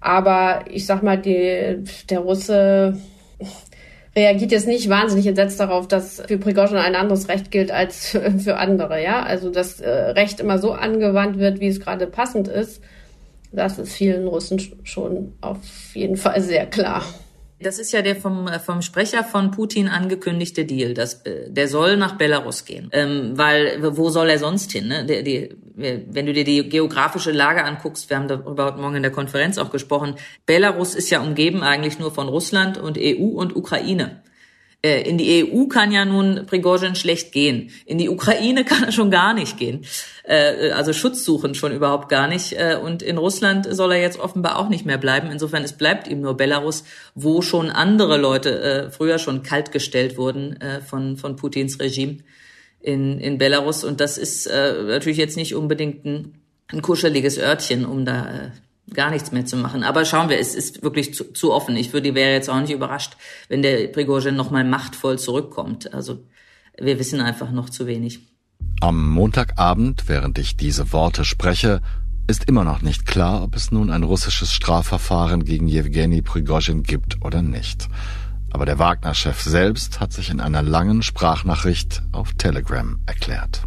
Aber 0.01 0.64
ich 0.68 0.87
sag 0.87 1.05
mal, 1.05 1.18
die, 1.18 1.85
der 2.11 2.18
Russe 2.18 2.96
reagiert 4.16 4.50
jetzt 4.50 4.66
nicht 4.66 4.88
wahnsinnig 4.88 5.26
entsetzt 5.26 5.61
darauf, 5.61 5.87
dass 5.87 6.22
für 6.26 6.38
Prigozhin 6.38 6.79
ein 6.79 6.96
anderes 6.96 7.29
Recht 7.29 7.50
gilt 7.50 7.70
als 7.70 8.09
für 8.38 8.57
andere, 8.57 9.02
ja. 9.02 9.22
Also 9.22 9.50
dass 9.50 9.81
äh, 9.81 9.90
Recht 9.90 10.40
immer 10.40 10.59
so 10.59 10.72
angewandt 10.72 11.38
wird, 11.38 11.61
wie 11.61 11.68
es 11.68 11.81
gerade 11.81 12.07
passend 12.07 12.48
ist, 12.48 12.83
das 13.52 13.79
ist 13.79 13.92
vielen 13.92 14.26
Russen 14.26 14.61
schon 14.85 15.35
auf 15.40 15.59
jeden 15.94 16.16
Fall 16.16 16.40
sehr 16.40 16.66
klar. 16.66 17.02
Das 17.59 17.79
ist 17.79 17.92
ja 17.92 18.03
der 18.03 18.16
vom, 18.16 18.49
äh, 18.49 18.59
vom 18.59 18.83
Sprecher 18.83 19.25
von 19.25 19.51
Putin 19.51 19.88
angekündigte 19.88 20.66
Deal. 20.66 20.92
Das, 20.92 21.23
äh, 21.23 21.51
der 21.51 21.69
soll 21.69 21.97
nach 21.97 22.16
Belarus 22.16 22.64
gehen. 22.64 22.90
Ähm, 22.92 23.33
weil, 23.35 23.79
wo 23.97 24.11
soll 24.11 24.29
er 24.29 24.38
sonst 24.38 24.73
hin? 24.73 24.88
Ne? 24.88 25.07
Der, 25.07 25.23
die, 25.23 25.57
wenn 25.75 26.27
du 26.27 26.33
dir 26.33 26.45
die 26.45 26.69
geografische 26.69 27.33
Lage 27.33 27.64
anguckst, 27.64 28.11
wir 28.11 28.19
haben 28.19 28.29
darüber 28.29 28.66
heute 28.66 28.79
Morgen 28.79 28.97
in 28.97 29.03
der 29.03 29.12
Konferenz 29.12 29.57
auch 29.59 29.71
gesprochen, 29.71 30.16
Belarus 30.45 30.95
ist 30.95 31.11
ja 31.11 31.21
umgeben 31.21 31.62
eigentlich 31.62 31.99
nur 31.99 32.12
von 32.12 32.29
Russland 32.29 32.77
und 32.79 32.99
EU 32.99 33.25
und 33.25 33.57
Ukraine. 33.57 34.23
Äh, 34.87 35.03
in 35.03 35.18
die 35.18 35.44
EU 35.44 35.66
kann 35.66 35.90
ja 35.90 36.05
nun 36.05 36.46
Prigozhin 36.46 36.94
schlecht 36.94 37.33
gehen. 37.33 37.70
In 37.87 37.99
die 37.99 38.09
Ukraine 38.09 38.64
kann 38.70 38.85
er 38.85 38.92
schon 38.92 39.11
gar 39.11 39.35
nicht 39.35 39.57
gehen. 39.59 39.85
Äh, 40.22 40.70
also 40.70 40.92
Schutz 40.92 41.25
suchen 41.25 41.55
schon 41.55 41.72
überhaupt 41.72 42.09
gar 42.09 42.29
nicht. 42.29 42.53
Äh, 42.53 42.79
und 42.81 43.03
in 43.03 43.18
Russland 43.18 43.66
soll 43.68 43.92
er 43.92 44.01
jetzt 44.01 44.20
offenbar 44.20 44.59
auch 44.59 44.68
nicht 44.68 44.87
mehr 44.87 44.99
bleiben. 44.99 45.31
Insofern, 45.31 45.64
es 45.64 45.72
bleibt 45.72 46.07
ihm 46.07 46.20
nur 46.20 46.37
Belarus, 46.37 46.85
wo 47.14 47.42
schon 47.42 47.70
andere 47.70 48.16
Leute 48.16 48.90
früher 48.96 49.18
schon 49.18 49.42
kaltgestellt 49.42 50.16
wurden 50.16 50.59
von, 50.87 51.16
von 51.16 51.37
Putins 51.37 51.81
Regime 51.81 52.18
in, 52.81 53.18
in 53.18 53.38
Belarus. 53.38 53.85
Und 53.85 54.01
das 54.01 54.18
ist 54.18 54.49
natürlich 54.49 55.18
jetzt 55.18 55.37
nicht 55.37 55.55
unbedingt 55.55 56.05
ein, 56.05 56.35
ein 56.68 56.83
kuscheliges 56.83 57.38
Örtchen, 57.38 57.85
um 57.85 58.05
da 58.05 58.53
gar 58.92 59.11
nichts 59.11 59.33
mehr 59.33 59.44
zu 59.44 59.57
machen. 59.57 59.83
Aber 59.83 60.05
schauen 60.05 60.29
wir, 60.29 60.38
es 60.38 60.55
ist 60.55 60.83
wirklich 60.83 61.14
zu, 61.14 61.33
zu 61.33 61.53
offen. 61.53 61.77
Ich 61.77 61.92
würde, 61.92 62.14
wäre 62.14 62.33
jetzt 62.33 62.49
auch 62.49 62.61
nicht 62.61 62.72
überrascht, 62.72 63.16
wenn 63.49 63.62
der 63.62 63.88
Prigozhin 63.88 64.37
nochmal 64.37 64.64
machtvoll 64.64 65.18
zurückkommt. 65.18 65.92
Also 65.92 66.25
wir 66.79 66.99
wissen 66.99 67.20
einfach 67.20 67.51
noch 67.51 67.70
zu 67.70 67.87
wenig. 67.87 68.20
Am 68.81 69.11
Montagabend, 69.11 70.09
während 70.09 70.38
ich 70.38 70.57
diese 70.57 70.92
Worte 70.92 71.25
spreche, 71.25 71.81
ist 72.29 72.44
immer 72.44 72.64
noch 72.64 72.83
nicht 72.83 73.07
klar, 73.07 73.42
ob 73.42 73.55
es 73.55 73.70
nun 73.70 73.90
ein 73.90 74.03
russisches 74.03 74.53
Strafverfahren 74.53 75.44
gegen 75.44 75.68
Jewgeni 75.68 76.22
Prigozhin 76.22 76.83
gibt 76.83 77.25
oder 77.25 77.42
nicht. 77.42 77.88
Aber 78.51 78.66
der 78.66 78.79
Wagner-Chef 78.79 79.42
selbst 79.42 80.01
hat 80.01 80.12
sich 80.12 80.31
in 80.31 80.40
einer 80.40 80.62
langen 80.62 81.03
Sprachnachricht 81.03 82.03
auf 82.12 82.33
Telegram 82.35 82.99
erklärt. 83.07 83.62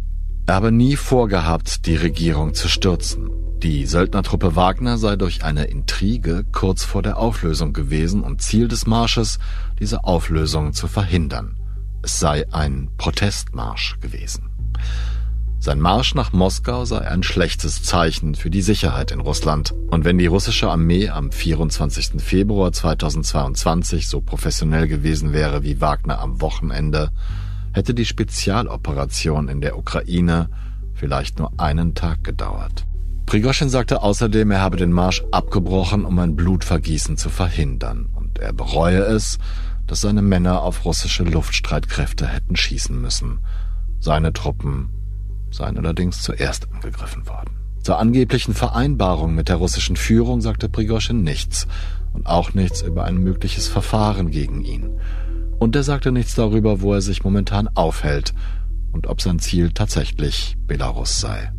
Er 0.50 0.56
habe 0.56 0.72
nie 0.72 0.96
vorgehabt, 0.96 1.86
die 1.86 1.94
Regierung 1.94 2.54
zu 2.54 2.66
stürzen. 2.66 3.30
Die 3.62 3.86
Söldnertruppe 3.86 4.56
Wagner 4.56 4.98
sei 4.98 5.14
durch 5.14 5.44
eine 5.44 5.66
Intrige 5.66 6.44
kurz 6.50 6.82
vor 6.82 7.02
der 7.02 7.18
Auflösung 7.18 7.72
gewesen 7.72 8.24
und 8.24 8.42
Ziel 8.42 8.66
des 8.66 8.84
Marsches, 8.84 9.38
diese 9.78 10.02
Auflösung 10.02 10.72
zu 10.72 10.88
verhindern. 10.88 11.54
Es 12.02 12.18
sei 12.18 12.52
ein 12.52 12.90
Protestmarsch 12.98 14.00
gewesen. 14.00 14.50
Sein 15.60 15.78
Marsch 15.78 16.16
nach 16.16 16.32
Moskau 16.32 16.84
sei 16.84 16.98
ein 17.02 17.22
schlechtes 17.22 17.84
Zeichen 17.84 18.34
für 18.34 18.50
die 18.50 18.62
Sicherheit 18.62 19.12
in 19.12 19.20
Russland. 19.20 19.72
Und 19.92 20.04
wenn 20.04 20.18
die 20.18 20.26
russische 20.26 20.68
Armee 20.68 21.10
am 21.10 21.30
24. 21.30 22.20
Februar 22.20 22.72
2022 22.72 24.08
so 24.08 24.20
professionell 24.20 24.88
gewesen 24.88 25.32
wäre 25.32 25.62
wie 25.62 25.80
Wagner 25.80 26.18
am 26.18 26.40
Wochenende, 26.40 27.12
hätte 27.72 27.94
die 27.94 28.04
Spezialoperation 28.04 29.48
in 29.48 29.60
der 29.60 29.78
Ukraine 29.78 30.48
vielleicht 30.94 31.38
nur 31.38 31.52
einen 31.58 31.94
Tag 31.94 32.24
gedauert. 32.24 32.84
Prigoschin 33.26 33.68
sagte 33.68 34.02
außerdem, 34.02 34.50
er 34.50 34.60
habe 34.60 34.76
den 34.76 34.92
Marsch 34.92 35.22
abgebrochen, 35.30 36.04
um 36.04 36.18
ein 36.18 36.34
Blutvergießen 36.34 37.16
zu 37.16 37.28
verhindern, 37.28 38.08
und 38.14 38.38
er 38.38 38.52
bereue 38.52 39.02
es, 39.02 39.38
dass 39.86 40.00
seine 40.00 40.22
Männer 40.22 40.62
auf 40.62 40.84
russische 40.84 41.22
Luftstreitkräfte 41.22 42.26
hätten 42.26 42.56
schießen 42.56 43.00
müssen. 43.00 43.38
Seine 44.00 44.32
Truppen 44.32 44.90
seien 45.50 45.76
allerdings 45.78 46.22
zuerst 46.22 46.72
angegriffen 46.72 47.28
worden. 47.28 47.50
Zur 47.82 47.98
angeblichen 47.98 48.54
Vereinbarung 48.54 49.34
mit 49.34 49.48
der 49.48 49.56
russischen 49.56 49.96
Führung 49.96 50.40
sagte 50.40 50.68
Prigoschin 50.68 51.22
nichts 51.22 51.66
und 52.12 52.26
auch 52.26 52.52
nichts 52.52 52.82
über 52.82 53.04
ein 53.04 53.18
mögliches 53.18 53.68
Verfahren 53.68 54.30
gegen 54.30 54.62
ihn. 54.64 55.00
Und 55.60 55.76
er 55.76 55.82
sagte 55.82 56.10
nichts 56.10 56.34
darüber, 56.34 56.80
wo 56.80 56.94
er 56.94 57.02
sich 57.02 57.22
momentan 57.22 57.68
aufhält 57.68 58.32
und 58.92 59.06
ob 59.06 59.20
sein 59.20 59.38
Ziel 59.38 59.72
tatsächlich 59.72 60.56
Belarus 60.66 61.20
sei. 61.20 61.52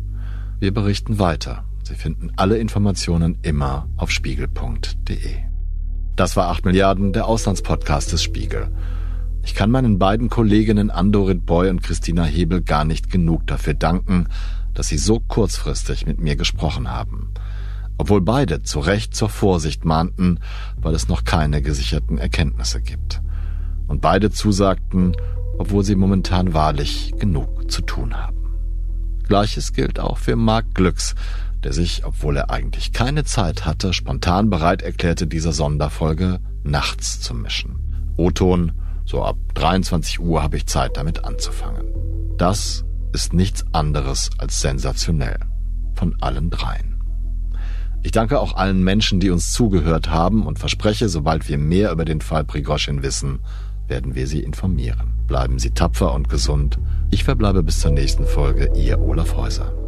Wir 0.58 0.74
berichten 0.74 1.20
weiter. 1.20 1.64
Sie 1.84 1.94
finden 1.94 2.32
alle 2.36 2.58
Informationen 2.58 3.38
immer 3.42 3.88
auf 3.96 4.10
spiegel.de. 4.10 5.36
Das 6.16 6.36
war 6.36 6.48
8 6.48 6.64
Milliarden, 6.64 7.12
der 7.12 7.26
Auslandspodcast 7.26 8.12
des 8.12 8.24
Spiegel. 8.24 8.72
Ich 9.44 9.54
kann 9.54 9.70
meinen 9.70 10.00
beiden 10.00 10.28
Kolleginnen 10.28 10.90
Andorit 10.90 11.46
Boy 11.46 11.70
und 11.70 11.84
Christina 11.84 12.24
Hebel 12.24 12.60
gar 12.60 12.84
nicht 12.84 13.08
genug 13.08 13.46
dafür 13.46 13.74
danken, 13.74 14.26
dass 14.74 14.88
sie 14.88 14.98
so 14.98 15.20
kurzfristig 15.20 16.06
mit 16.06 16.20
mir 16.20 16.34
gesprochen 16.34 16.90
haben. 16.90 17.32
Obwohl 17.98 18.20
beide 18.20 18.62
zu 18.62 18.80
Recht 18.80 19.14
zur 19.14 19.28
Vorsicht 19.28 19.84
mahnten, 19.84 20.40
weil 20.76 20.94
es 20.96 21.06
noch 21.06 21.22
keine 21.22 21.62
gesicherten 21.62 22.18
Erkenntnisse 22.18 22.80
gibt. 22.80 23.22
Und 23.88 24.00
beide 24.00 24.30
zusagten, 24.30 25.16
obwohl 25.58 25.84
sie 25.84 25.96
momentan 25.96 26.54
wahrlich 26.54 27.12
genug 27.18 27.70
zu 27.70 27.82
tun 27.82 28.16
haben. 28.16 28.36
Gleiches 29.28 29.72
gilt 29.72 30.00
auch 30.00 30.18
für 30.18 30.36
Mark 30.36 30.74
Glücks, 30.74 31.14
der 31.62 31.72
sich, 31.72 32.04
obwohl 32.04 32.36
er 32.36 32.50
eigentlich 32.50 32.92
keine 32.92 33.24
Zeit 33.24 33.64
hatte, 33.64 33.92
spontan 33.92 34.50
bereit 34.50 34.82
erklärte, 34.82 35.26
diese 35.26 35.52
Sonderfolge 35.52 36.40
nachts 36.64 37.20
zu 37.20 37.34
mischen. 37.34 37.78
O-Ton, 38.16 38.72
so 39.04 39.22
ab 39.22 39.36
23 39.54 40.20
Uhr 40.20 40.42
habe 40.42 40.56
ich 40.56 40.66
Zeit 40.66 40.96
damit 40.96 41.24
anzufangen. 41.24 41.86
Das 42.36 42.84
ist 43.12 43.32
nichts 43.32 43.64
anderes 43.72 44.30
als 44.38 44.60
sensationell. 44.60 45.38
Von 45.94 46.16
allen 46.20 46.50
dreien. 46.50 46.92
Ich 48.02 48.10
danke 48.10 48.40
auch 48.40 48.56
allen 48.56 48.82
Menschen, 48.82 49.20
die 49.20 49.30
uns 49.30 49.52
zugehört 49.52 50.10
haben 50.10 50.44
und 50.44 50.58
verspreche, 50.58 51.08
sobald 51.08 51.48
wir 51.48 51.58
mehr 51.58 51.92
über 51.92 52.04
den 52.04 52.20
Fall 52.20 52.44
Prigoschin 52.44 53.02
wissen, 53.02 53.38
werden 53.92 54.14
wir 54.14 54.26
Sie 54.26 54.40
informieren. 54.40 55.12
Bleiben 55.26 55.58
Sie 55.58 55.72
tapfer 55.72 56.14
und 56.14 56.30
gesund. 56.30 56.78
Ich 57.10 57.24
verbleibe 57.24 57.62
bis 57.62 57.80
zur 57.80 57.90
nächsten 57.90 58.24
Folge, 58.24 58.72
Ihr 58.74 58.98
Olaf 58.98 59.36
Häuser. 59.36 59.81